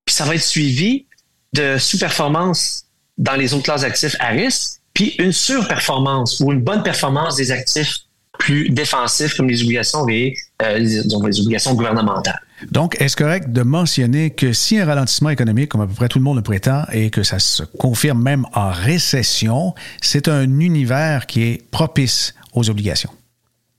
puis 0.05 0.15
ça 0.15 0.25
va 0.25 0.35
être 0.35 0.43
suivi 0.43 1.05
de 1.53 1.77
sous-performance 1.77 2.85
dans 3.17 3.35
les 3.35 3.53
autres 3.53 3.63
classes 3.63 3.81
d'actifs 3.81 4.15
à 4.19 4.29
risque, 4.29 4.79
puis 4.93 5.15
une 5.19 5.31
surperformance 5.31 6.39
ou 6.39 6.51
une 6.51 6.61
bonne 6.61 6.83
performance 6.83 7.35
des 7.35 7.51
actifs 7.51 8.05
plus 8.37 8.69
défensifs 8.69 9.35
comme 9.35 9.47
les 9.47 9.63
obligations 9.63 10.07
et 10.09 10.35
euh, 10.61 10.77
les, 10.77 11.13
obligations 11.13 11.73
gouvernementales. 11.73 12.39
Donc, 12.71 12.95
est-ce 12.99 13.15
correct 13.15 13.51
de 13.51 13.61
mentionner 13.61 14.29
que 14.29 14.53
si 14.53 14.77
un 14.77 14.85
ralentissement 14.85 15.29
économique, 15.29 15.69
comme 15.69 15.81
à 15.81 15.87
peu 15.87 15.93
près 15.93 16.07
tout 16.07 16.19
le 16.19 16.23
monde 16.23 16.37
le 16.37 16.43
prétend, 16.43 16.83
et 16.91 17.09
que 17.09 17.23
ça 17.23 17.39
se 17.39 17.63
confirme 17.63 18.21
même 18.21 18.45
en 18.53 18.71
récession, 18.71 19.73
c'est 20.01 20.27
un 20.27 20.43
univers 20.59 21.27
qui 21.27 21.43
est 21.43 21.69
propice 21.71 22.33
aux 22.53 22.69
obligations? 22.69 23.11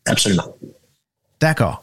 Absolument. 0.05 0.55
D'accord. 1.39 1.83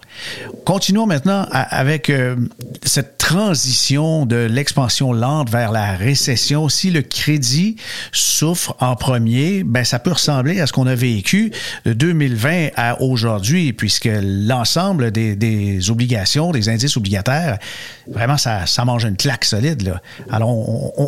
Continuons 0.66 1.06
maintenant 1.06 1.46
avec 1.52 2.10
euh, 2.10 2.36
cette 2.82 3.20
transition 3.20 4.26
de 4.26 4.36
l'expansion 4.36 5.14
lente 5.14 5.52
vers 5.52 5.72
la 5.72 5.96
récession. 5.96 6.70
Si 6.70 6.90
le 6.90 7.04
crédit 7.04 7.76
souffre 8.12 8.76
en 8.80 8.96
premier, 8.96 9.64
ben 9.64 9.84
ça 9.84 10.00
peut 10.00 10.14
ressembler 10.14 10.60
à 10.60 10.66
ce 10.66 10.74
qu'on 10.74 10.88
a 10.88 10.96
vécu 10.96 11.52
de 11.86 11.94
2020 11.94 12.70
à 12.76 13.00
aujourd'hui, 13.00 13.74
puisque 13.74 14.10
l'ensemble 14.12 15.12
des, 15.12 15.92
obligations, 15.92 16.52
des 16.52 16.70
indices 16.70 16.98
obligataires, 16.98 17.60
vraiment 18.08 18.38
ça, 18.38 18.66
mange 18.86 19.06
une 19.06 19.18
claque 19.18 19.46
solide. 19.46 19.84
Là. 19.84 20.02
Alors 20.32 20.50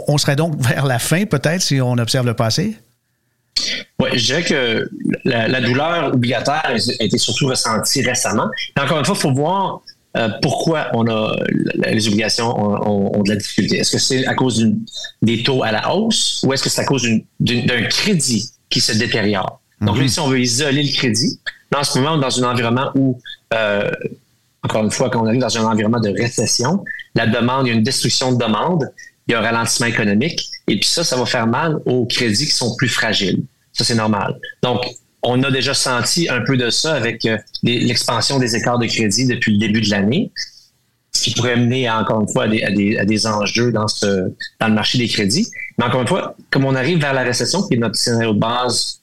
on 0.07 0.17
serait 0.19 0.35
donc 0.35 0.55
vers 0.61 0.85
la 0.85 0.99
fin 0.99 1.25
peut-être 1.25 1.63
si 1.63 1.81
on 1.81 1.93
observe 1.93 2.27
le 2.27 2.35
passé? 2.35 2.77
Oui, 3.99 4.09
je 4.13 4.25
dirais 4.25 4.43
que 4.43 4.89
la, 5.23 5.61
douleur 5.61 6.13
obligataire 6.13 6.63
a 6.65 7.03
été 7.03 7.17
surtout 7.17 7.47
ressentie 7.47 8.01
récemment. 8.01 8.47
encore 8.77 8.99
une 8.99 9.05
fois, 9.05 9.15
il 9.17 9.21
faut 9.21 9.33
voir 9.33 9.81
euh, 10.17 10.29
pourquoi 10.41 10.89
on 10.93 11.07
a 11.07 11.35
les 11.87 12.07
obligations 12.07 12.47
ont, 12.57 13.23
de 13.23 13.29
la 13.29 13.35
difficulté. 13.35 13.77
Est-ce 13.77 13.91
que 13.91 13.99
c'est 13.99 14.25
à 14.25 14.33
cause 14.33 14.65
des 15.21 15.43
taux 15.43 15.63
à 15.63 15.71
la 15.71 15.93
hausse 15.93 16.41
ou 16.45 16.53
est-ce 16.53 16.63
que 16.63 16.69
c'est 16.69 16.81
à 16.81 16.85
cause 16.85 17.07
d'un 17.39 17.83
crédit 17.83 18.49
qui 18.69 18.79
se 18.79 18.93
détériore? 18.93 19.59
Donc, 19.81 19.97
mm 19.97 20.07
si 20.07 20.19
on 20.19 20.27
veut 20.27 20.39
isoler 20.39 20.83
le 20.83 20.91
crédit, 20.91 21.39
là, 21.71 21.79
en 21.79 21.83
ce 21.83 21.99
moment, 21.99 22.13
on 22.13 22.17
est 22.17 22.21
dans 22.21 22.43
un 22.43 22.49
environnement 22.49 22.91
où, 22.95 23.19
euh, 23.53 23.91
encore 24.63 24.83
une 24.83 24.91
fois, 24.91 25.09
quand 25.09 25.21
on 25.21 25.27
arrive 25.27 25.41
dans 25.41 25.57
un 25.57 25.65
environnement 25.65 25.99
de 25.99 26.09
récession, 26.09 26.83
la 27.13 27.27
demande, 27.27 27.67
il 27.67 27.69
y 27.69 27.73
a 27.73 27.75
une 27.75 27.83
destruction 27.83 28.31
de 28.31 28.37
demande, 28.37 28.89
il 29.27 29.33
y 29.33 29.35
a 29.35 29.39
un 29.39 29.43
ralentissement 29.43 29.87
économique, 29.87 30.49
et 30.67 30.79
puis 30.79 30.89
ça, 30.89 31.03
ça 31.03 31.15
va 31.15 31.25
faire 31.25 31.47
mal 31.47 31.77
aux 31.85 32.05
crédits 32.05 32.45
qui 32.45 32.53
sont 32.53 32.75
plus 32.75 32.89
fragiles. 32.89 33.43
Ça, 33.73 33.83
c'est 33.83 33.95
normal. 33.95 34.39
Donc, 34.63 34.85
on 35.21 35.41
a 35.43 35.51
déjà 35.51 35.73
senti 35.73 36.29
un 36.29 36.41
peu 36.41 36.57
de 36.57 36.69
ça 36.69 36.93
avec 36.93 37.25
euh, 37.25 37.37
l'expansion 37.63 38.39
des 38.39 38.55
écarts 38.55 38.79
de 38.79 38.85
crédit 38.85 39.25
depuis 39.25 39.53
le 39.53 39.59
début 39.59 39.81
de 39.81 39.89
l'année, 39.89 40.31
ce 41.11 41.23
qui 41.23 41.33
pourrait 41.33 41.57
mener, 41.57 41.89
encore 41.89 42.21
une 42.21 42.27
fois, 42.27 42.43
à 42.43 42.47
des, 42.47 43.27
enjeux 43.27 43.71
dans, 43.71 43.87
ce, 43.87 44.31
dans 44.59 44.67
le 44.67 44.73
marché 44.73 44.97
des 44.97 45.07
crédits. 45.07 45.47
Mais 45.77 45.85
encore 45.85 46.01
une 46.01 46.07
fois, 46.07 46.35
comme 46.51 46.65
on 46.65 46.75
arrive 46.75 46.99
vers 46.99 47.13
la 47.13 47.23
récession, 47.23 47.63
qui 47.63 47.75
est 47.75 47.77
notre 47.77 47.95
scénario 47.95 48.33
de 48.33 48.39
base 48.39 49.01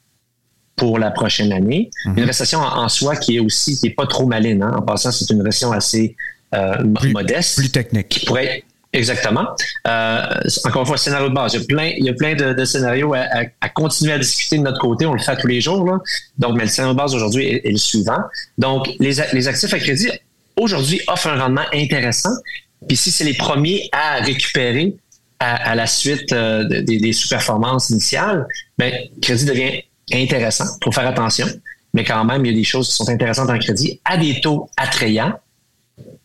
pour 0.77 0.98
la 0.98 1.11
prochaine 1.11 1.53
année, 1.53 1.90
mhm. 2.07 2.18
une 2.18 2.25
récession 2.25 2.61
en, 2.61 2.88
soi 2.88 3.16
qui 3.16 3.37
est 3.37 3.40
aussi 3.40 3.79
qui 3.79 3.88
est 3.88 3.94
pas 3.94 4.07
trop 4.07 4.27
maline. 4.27 4.62
Hein. 4.62 4.75
En 4.79 4.83
passant, 4.83 5.11
c'est 5.11 5.31
une 5.31 5.42
récession 5.42 5.72
assez 5.72 6.16
euh, 6.55 6.83
modeste. 6.85 7.57
Plus 7.57 7.70
technique. 7.70 8.09
Qui 8.09 8.27
pourrait 8.27 8.64
Exactement. 8.92 9.46
Euh, 9.87 10.22
encore 10.64 10.83
une 10.83 10.87
fois, 10.87 10.98
scénario 10.98 11.31
de 11.31 11.35
base. 11.35 11.55
Il 11.55 11.61
y 11.61 11.62
a 11.62 11.66
plein, 11.66 11.92
il 11.96 12.05
y 12.05 12.09
a 12.11 12.12
plein 12.12 12.35
de, 12.35 12.64
scénarios 12.64 13.14
à, 13.14 13.68
continuer 13.70 14.12
à 14.12 14.18
discuter 14.18 14.59
de 14.59 14.62
notre 14.62 14.81
côté. 14.81 15.07
On 15.07 15.14
le 15.14 15.20
fait 15.20 15.37
tous 15.37 15.46
les 15.46 15.61
jours. 15.61 15.85
Là. 15.87 15.98
Donc, 16.38 16.57
mais 16.57 16.64
le 16.64 16.68
scénario 16.68 16.92
de 16.94 16.98
base 16.98 17.14
aujourd'hui 17.14 17.46
est, 17.46 17.70
le 17.70 17.78
suivant. 17.78 18.18
Donc, 18.59 18.88
les, 18.98 19.14
les 19.33 19.48
actifs 19.48 19.72
à 19.72 19.78
crédit 19.78 20.11
aujourd'hui 20.57 21.00
offrent 21.07 21.28
un 21.28 21.40
rendement 21.40 21.64
intéressant. 21.72 22.35
Puis 22.87 22.96
si 22.96 23.11
c'est 23.11 23.24
les 23.24 23.35
premiers 23.35 23.88
à 23.92 24.16
récupérer 24.16 24.96
à, 25.38 25.74
la 25.74 25.87
suite 25.87 26.33
euh, 26.33 26.64
des, 26.64 26.98
des 26.98 27.12
sous-performances 27.12 27.90
initiales, 27.90 28.46
ben, 28.78 28.92
crédit 29.20 29.44
devient 29.44 29.83
intéressant. 30.12 30.66
Faut 30.85 30.92
faire 30.92 31.07
attention. 31.07 31.46
Mais 31.94 32.05
quand 32.05 32.24
même, 32.24 32.44
il 32.44 32.52
y 32.52 32.55
a 32.55 32.59
des 32.59 32.64
choses 32.64 32.88
qui 32.88 32.94
sont 32.94 33.09
intéressantes 33.09 33.50
en 33.50 33.59
crédit 33.59 34.00
à 34.05 34.16
des 34.16 34.40
taux 34.40 34.70
attrayants. 34.76 35.33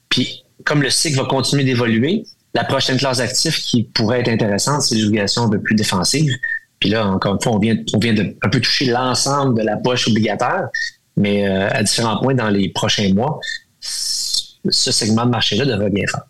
Puis, 0.10 0.44
comme 0.64 0.82
le 0.82 0.90
cycle 0.90 1.18
va 1.18 1.26
continuer 1.26 1.64
d'évoluer, 1.64 2.24
la 2.54 2.64
prochaine 2.64 2.98
classe 2.98 3.18
d'actifs 3.18 3.60
qui 3.60 3.84
pourrait 3.84 4.22
être 4.22 4.30
intéressante, 4.30 4.82
c'est 4.82 4.96
les 4.96 5.06
obligations 5.06 5.44
un 5.44 5.50
peu 5.50 5.60
plus 5.60 5.76
défensives. 5.76 6.34
Puis 6.80 6.90
là, 6.90 7.08
encore 7.08 7.36
une 7.36 7.42
fois, 7.42 7.54
on 7.54 7.60
vient, 7.60 7.76
on 7.94 8.00
vient 8.00 8.14
de 8.14 8.36
un 8.42 8.50
peu 8.50 8.60
toucher 8.60 8.86
l'ensemble 8.86 9.60
de 9.60 9.66
la 9.66 9.78
poche 9.78 10.08
obligataire, 10.08 10.70
mais 11.16 11.48
euh, 11.48 11.70
à 11.70 11.84
différents 11.84 12.18
points 12.18 12.36
dans 12.36 12.50
les 12.50 12.70
prochains 12.70 13.14
mois, 13.14 13.40
ce 13.80 14.92
segment 14.92 15.26
de 15.26 15.32
marché-là 15.32 15.66
devrait 15.66 15.90
bien 15.90 16.06
faire. 16.10 16.24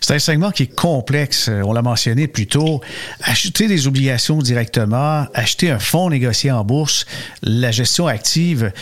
C'est 0.00 0.14
un 0.14 0.18
segment 0.18 0.50
qui 0.50 0.64
est 0.64 0.74
complexe. 0.74 1.48
Euh, 1.48 1.62
on 1.64 1.72
l'a 1.72 1.82
mentionné 1.82 2.26
plus 2.26 2.46
tôt. 2.46 2.80
Acheter 3.22 3.68
des 3.68 3.86
obligations 3.86 4.38
directement, 4.38 5.26
acheter 5.34 5.70
un 5.70 5.78
fonds 5.78 6.10
négocié 6.10 6.50
en 6.50 6.64
bourse, 6.64 7.06
la 7.42 7.70
gestion 7.70 8.06
active. 8.06 8.72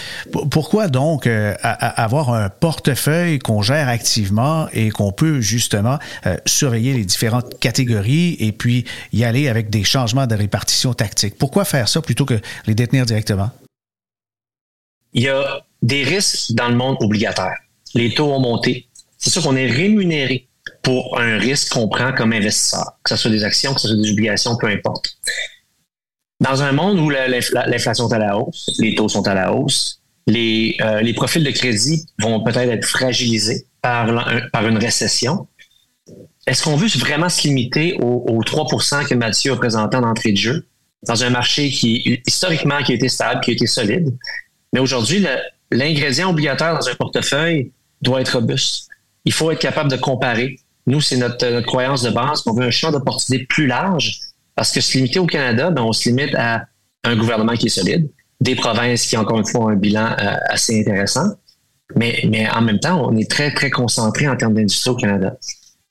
Pourquoi 0.50 0.88
donc 0.88 1.26
euh, 1.26 1.54
avoir 1.62 2.32
un 2.32 2.48
portefeuille 2.48 3.38
qu'on 3.38 3.62
gère 3.62 3.88
activement 3.88 4.68
et 4.72 4.90
qu'on 4.90 5.12
peut 5.12 5.40
justement 5.40 5.98
euh, 6.26 6.36
surveiller 6.46 6.94
les 6.94 7.04
différentes 7.04 7.58
catégories 7.58 8.36
et 8.38 8.52
puis 8.52 8.84
y 9.12 9.24
aller 9.24 9.48
avec 9.48 9.70
des 9.70 9.84
changements 9.84 10.26
de 10.26 10.34
répartition 10.34 10.94
tactique? 10.94 11.36
Pourquoi 11.38 11.64
faire 11.64 11.88
ça 11.88 12.00
plutôt 12.00 12.24
que 12.24 12.40
les 12.66 12.74
détenir 12.74 13.06
directement? 13.06 13.50
Il 15.12 15.22
y 15.22 15.28
a 15.28 15.62
des 15.82 16.04
risques 16.04 16.52
dans 16.52 16.68
le 16.68 16.74
monde 16.74 16.96
obligataire. 17.00 17.56
Les 17.94 18.14
taux 18.14 18.32
ont 18.32 18.40
monté. 18.40 18.86
C'est 19.16 19.30
sûr 19.30 19.42
qu'on 19.42 19.56
est 19.56 19.70
rémunéré 19.70 20.47
pour 20.88 21.20
un 21.20 21.36
risque 21.36 21.74
qu'on 21.74 21.86
prend 21.86 22.14
comme 22.14 22.32
investisseur, 22.32 22.94
que 23.02 23.10
ce 23.10 23.16
soit 23.16 23.30
des 23.30 23.44
actions, 23.44 23.74
que 23.74 23.80
ce 23.82 23.88
soit 23.88 23.96
des 23.98 24.10
obligations, 24.10 24.56
peu 24.56 24.68
importe. 24.68 25.18
Dans 26.40 26.62
un 26.62 26.72
monde 26.72 26.98
où 26.98 27.10
l'inflation 27.10 28.08
est 28.08 28.14
à 28.14 28.18
la 28.18 28.38
hausse, 28.38 28.70
les 28.78 28.94
taux 28.94 29.10
sont 29.10 29.28
à 29.28 29.34
la 29.34 29.52
hausse, 29.52 30.00
les, 30.26 30.78
euh, 30.80 31.12
profils 31.12 31.44
de 31.44 31.50
crédit 31.50 32.06
vont 32.18 32.42
peut-être 32.42 32.70
être 32.70 32.86
fragilisés 32.86 33.66
par, 33.82 34.30
par 34.50 34.66
une 34.66 34.78
récession. 34.78 35.46
Est-ce 36.46 36.62
qu'on 36.62 36.76
veut 36.76 36.88
vraiment 36.98 37.28
se 37.28 37.46
limiter 37.46 37.98
aux, 38.00 38.42
3% 38.42 39.06
que 39.06 39.14
Mathieu 39.14 39.52
a 39.52 39.56
présenté 39.56 39.98
en 39.98 40.04
entrée 40.04 40.32
de 40.32 40.38
jeu 40.38 40.68
dans 41.06 41.22
un 41.22 41.28
marché 41.28 41.68
qui, 41.68 42.22
historiquement, 42.26 42.76
a 42.76 42.80
été 42.80 43.10
stable, 43.10 43.42
qui 43.42 43.50
a 43.50 43.52
été 43.52 43.66
solide? 43.66 44.16
Mais 44.72 44.80
aujourd'hui, 44.80 45.22
l'ingrédient 45.70 46.30
obligatoire 46.30 46.78
dans 46.78 46.88
un 46.88 46.94
portefeuille 46.94 47.72
doit 48.00 48.22
être 48.22 48.38
robuste. 48.38 48.88
Il 49.26 49.34
faut 49.34 49.50
être 49.50 49.60
capable 49.60 49.90
de 49.90 49.98
comparer, 49.98 50.56
nous, 50.88 51.00
c'est 51.00 51.16
notre, 51.16 51.60
croyance 51.60 52.02
de 52.02 52.10
base 52.10 52.42
qu'on 52.42 52.54
veut 52.54 52.66
un 52.66 52.70
champ 52.70 52.90
d'opportunité 52.90 53.46
plus 53.46 53.66
large 53.66 54.18
parce 54.54 54.72
que 54.72 54.80
se 54.80 54.96
limiter 54.96 55.18
au 55.18 55.26
Canada, 55.26 55.70
ben, 55.70 55.82
on 55.82 55.92
se 55.92 56.08
limite 56.08 56.34
à 56.34 56.64
un 57.04 57.16
gouvernement 57.16 57.52
qui 57.54 57.66
est 57.66 57.70
solide, 57.70 58.10
des 58.40 58.56
provinces 58.56 59.06
qui, 59.06 59.16
encore 59.16 59.38
une 59.38 59.46
fois, 59.46 59.66
ont 59.66 59.68
un 59.68 59.76
bilan 59.76 60.16
euh, 60.18 60.34
assez 60.48 60.80
intéressant. 60.80 61.26
Mais, 61.94 62.22
mais 62.28 62.48
en 62.50 62.60
même 62.62 62.80
temps, 62.80 63.08
on 63.08 63.16
est 63.16 63.30
très, 63.30 63.52
très 63.54 63.70
concentré 63.70 64.28
en 64.28 64.36
termes 64.36 64.54
d'industrie 64.54 64.90
au 64.90 64.96
Canada. 64.96 65.36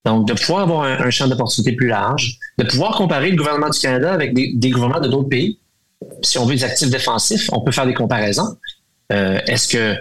Donc, 0.06 0.28
de 0.28 0.34
pouvoir 0.34 0.62
avoir 0.62 0.84
un, 0.84 1.10
champ 1.10 1.28
d'opportunité 1.28 1.76
plus 1.76 1.88
large, 1.88 2.38
de 2.58 2.64
pouvoir 2.66 2.96
comparer 2.96 3.30
le 3.32 3.38
gouvernement 3.38 3.70
du 3.70 3.80
Canada 3.80 4.14
avec 4.14 4.34
des, 4.34 4.70
gouvernements 4.70 5.02
de 5.02 5.08
d'autres 5.08 5.30
pays. 5.30 5.60
Si 6.22 6.38
on 6.38 6.46
veut 6.46 6.56
des 6.56 6.64
actifs 6.64 6.90
défensifs, 6.90 7.50
on 7.52 7.62
peut 7.62 7.72
faire 7.72 7.86
des 7.86 7.94
comparaisons. 7.94 8.58
Euh, 9.12 9.40
est-ce 9.48 9.68
que 9.68 9.96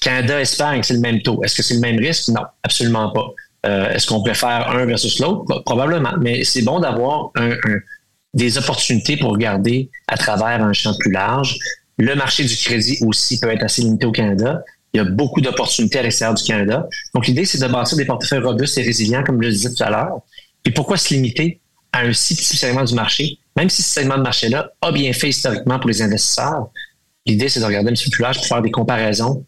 Canada-Espagne, 0.00 0.82
c'est 0.82 0.94
le 0.94 1.00
même 1.00 1.22
taux? 1.22 1.42
Est-ce 1.42 1.56
que 1.56 1.62
c'est 1.62 1.74
le 1.74 1.80
même 1.80 1.98
risque? 1.98 2.28
Non, 2.28 2.42
absolument 2.62 3.10
pas. 3.10 3.26
Euh, 3.64 3.90
est-ce 3.90 4.06
qu'on 4.06 4.22
préfère 4.22 4.70
un 4.70 4.84
versus 4.86 5.18
l'autre? 5.20 5.62
Probablement. 5.64 6.14
Mais 6.20 6.44
c'est 6.44 6.62
bon 6.62 6.80
d'avoir 6.80 7.32
des 8.34 8.58
opportunités 8.58 9.16
pour 9.16 9.30
regarder 9.30 9.90
à 10.08 10.16
travers 10.16 10.62
un 10.62 10.72
champ 10.72 10.94
plus 10.98 11.12
large. 11.12 11.58
Le 11.98 12.14
marché 12.14 12.44
du 12.44 12.56
crédit 12.56 12.98
aussi 13.02 13.38
peut 13.38 13.50
être 13.50 13.62
assez 13.62 13.82
limité 13.82 14.06
au 14.06 14.12
Canada. 14.12 14.62
Il 14.94 14.98
y 14.98 15.00
a 15.00 15.04
beaucoup 15.04 15.40
d'opportunités 15.40 15.98
à 15.98 16.02
l'extérieur 16.02 16.34
du 16.34 16.42
Canada. 16.42 16.88
Donc, 17.14 17.26
l'idée, 17.26 17.44
c'est 17.44 17.58
de 17.58 17.66
bâtir 17.66 17.96
des 17.96 18.04
portefeuilles 18.04 18.40
robustes 18.42 18.76
et 18.78 18.82
résilients, 18.82 19.22
comme 19.22 19.40
je 19.40 19.48
le 19.48 19.52
disais 19.52 19.72
tout 19.72 19.82
à 19.82 19.90
l'heure. 19.90 20.20
Et 20.64 20.70
pourquoi 20.70 20.96
se 20.96 21.14
limiter 21.14 21.60
à 21.92 22.00
un 22.00 22.12
si 22.12 22.34
petit 22.34 22.56
segment 22.56 22.84
du 22.84 22.94
marché, 22.94 23.38
même 23.56 23.70
si 23.70 23.82
ce 23.82 23.90
segment 23.90 24.16
de 24.16 24.22
marché-là 24.22 24.72
a 24.80 24.92
bien 24.92 25.12
fait 25.12 25.28
historiquement 25.28 25.78
pour 25.78 25.88
les 25.88 26.02
investisseurs? 26.02 26.68
L'idée, 27.26 27.48
c'est 27.48 27.60
de 27.60 27.64
regarder 27.64 27.90
un 27.90 27.92
petit 27.92 28.04
peu 28.04 28.10
plus 28.10 28.22
large 28.22 28.36
pour 28.36 28.46
faire 28.46 28.62
des 28.62 28.70
comparaisons 28.70 29.44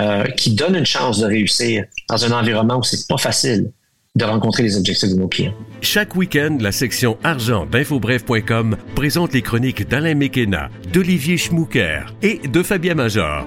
euh, 0.00 0.24
qui 0.24 0.54
donne 0.54 0.76
une 0.76 0.86
chance 0.86 1.20
de 1.20 1.26
réussir 1.26 1.84
dans 2.08 2.24
un 2.24 2.32
environnement 2.38 2.78
où 2.78 2.82
c'est 2.82 3.06
pas 3.06 3.18
facile 3.18 3.70
de 4.16 4.24
rencontrer 4.24 4.62
les 4.62 4.76
objectifs 4.76 5.10
de 5.10 5.14
nos 5.14 5.28
clients. 5.28 5.54
Chaque 5.82 6.16
week-end, 6.16 6.58
la 6.60 6.72
section 6.72 7.16
argent 7.22 7.66
d'infobref.com 7.66 8.76
présente 8.94 9.32
les 9.32 9.42
chroniques 9.42 9.88
d'Alain 9.88 10.14
Mekena, 10.14 10.68
d'Olivier 10.92 11.36
Schmucker 11.36 12.06
et 12.22 12.38
de 12.48 12.62
Fabien 12.62 12.94
Major. 12.94 13.46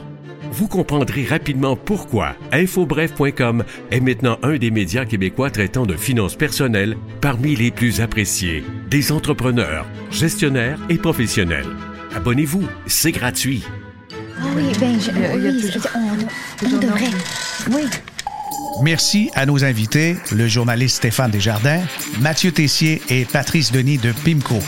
Vous 0.52 0.68
comprendrez 0.68 1.26
rapidement 1.26 1.76
pourquoi 1.76 2.36
infobref.com 2.52 3.64
est 3.90 4.00
maintenant 4.00 4.38
un 4.44 4.58
des 4.58 4.70
médias 4.70 5.06
québécois 5.06 5.50
traitant 5.50 5.86
de 5.86 5.96
finances 5.96 6.36
personnelles 6.36 6.96
parmi 7.22 7.56
les 7.56 7.72
plus 7.72 8.02
appréciés 8.02 8.64
des 8.90 9.12
entrepreneurs, 9.12 9.88
gestionnaires 10.12 10.80
et 10.90 10.98
professionnels. 10.98 11.66
Abonnez-vous, 12.16 12.68
c'est 12.86 13.12
gratuit. 13.12 13.64
Ah 14.46 14.48
oui, 14.58 14.74
ben, 14.78 15.00
je, 15.00 15.10
oui, 15.12 15.72
on, 15.96 16.66
on 16.66 16.78
devrait. 16.78 17.12
Oui. 17.72 17.88
Merci 18.82 19.30
à 19.36 19.46
nos 19.46 19.64
invités, 19.64 20.18
le 20.32 20.48
journaliste 20.48 20.98
Stéphane 20.98 21.32
Desjardins, 21.32 21.82
Mathieu 22.20 22.52
Tessier 22.52 23.02
et 23.10 23.26
Patrice 23.26 23.72
Denis 23.72 23.98
de 23.98 24.12
PIMCO. 24.12 24.60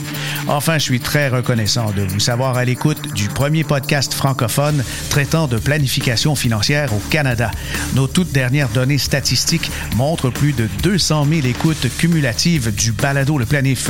Enfin, 0.48 0.78
je 0.78 0.84
suis 0.84 1.00
très 1.00 1.28
reconnaissant 1.28 1.91
de 1.91 2.04
vous 2.04 2.19
savoir 2.19 2.56
à 2.56 2.65
l'écoute 2.65 3.13
du 3.13 3.28
premier 3.30 3.63
podcast 3.63 4.13
francophone 4.13 4.84
traitant 5.10 5.48
de 5.48 5.58
planification 5.58 6.36
financière 6.36 6.94
au 6.94 7.00
Canada. 7.10 7.50
Nos 7.96 8.08
toutes 8.08 8.31
dernières 8.31 8.69
données 8.69 9.00
statistiques 9.00 9.71
montrent 9.96 10.29
plus 10.29 10.54
de 10.54 10.67
200 10.83 11.25
000 11.25 11.48
écoutes 11.48 11.88
cumulatives 11.98 12.73
du 12.73 12.92
balado 12.92 13.38
Le 13.38 13.46
Planif. 13.46 13.90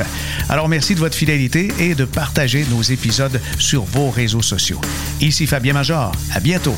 Alors, 0.50 0.70
merci 0.70 0.96
de 0.96 1.00
votre 1.00 1.16
fidélité 1.16 1.72
et 1.80 1.94
de 1.94 2.06
partager 2.06 2.66
nos 2.72 2.82
épisodes 2.82 3.42
sur 3.60 3.84
vos 3.84 4.10
réseaux 4.10 4.42
sociaux. 4.42 4.80
Ici 5.20 5.46
Fabien 5.46 5.74
Major. 5.74 6.12
À 6.34 6.40
bientôt. 6.40 6.76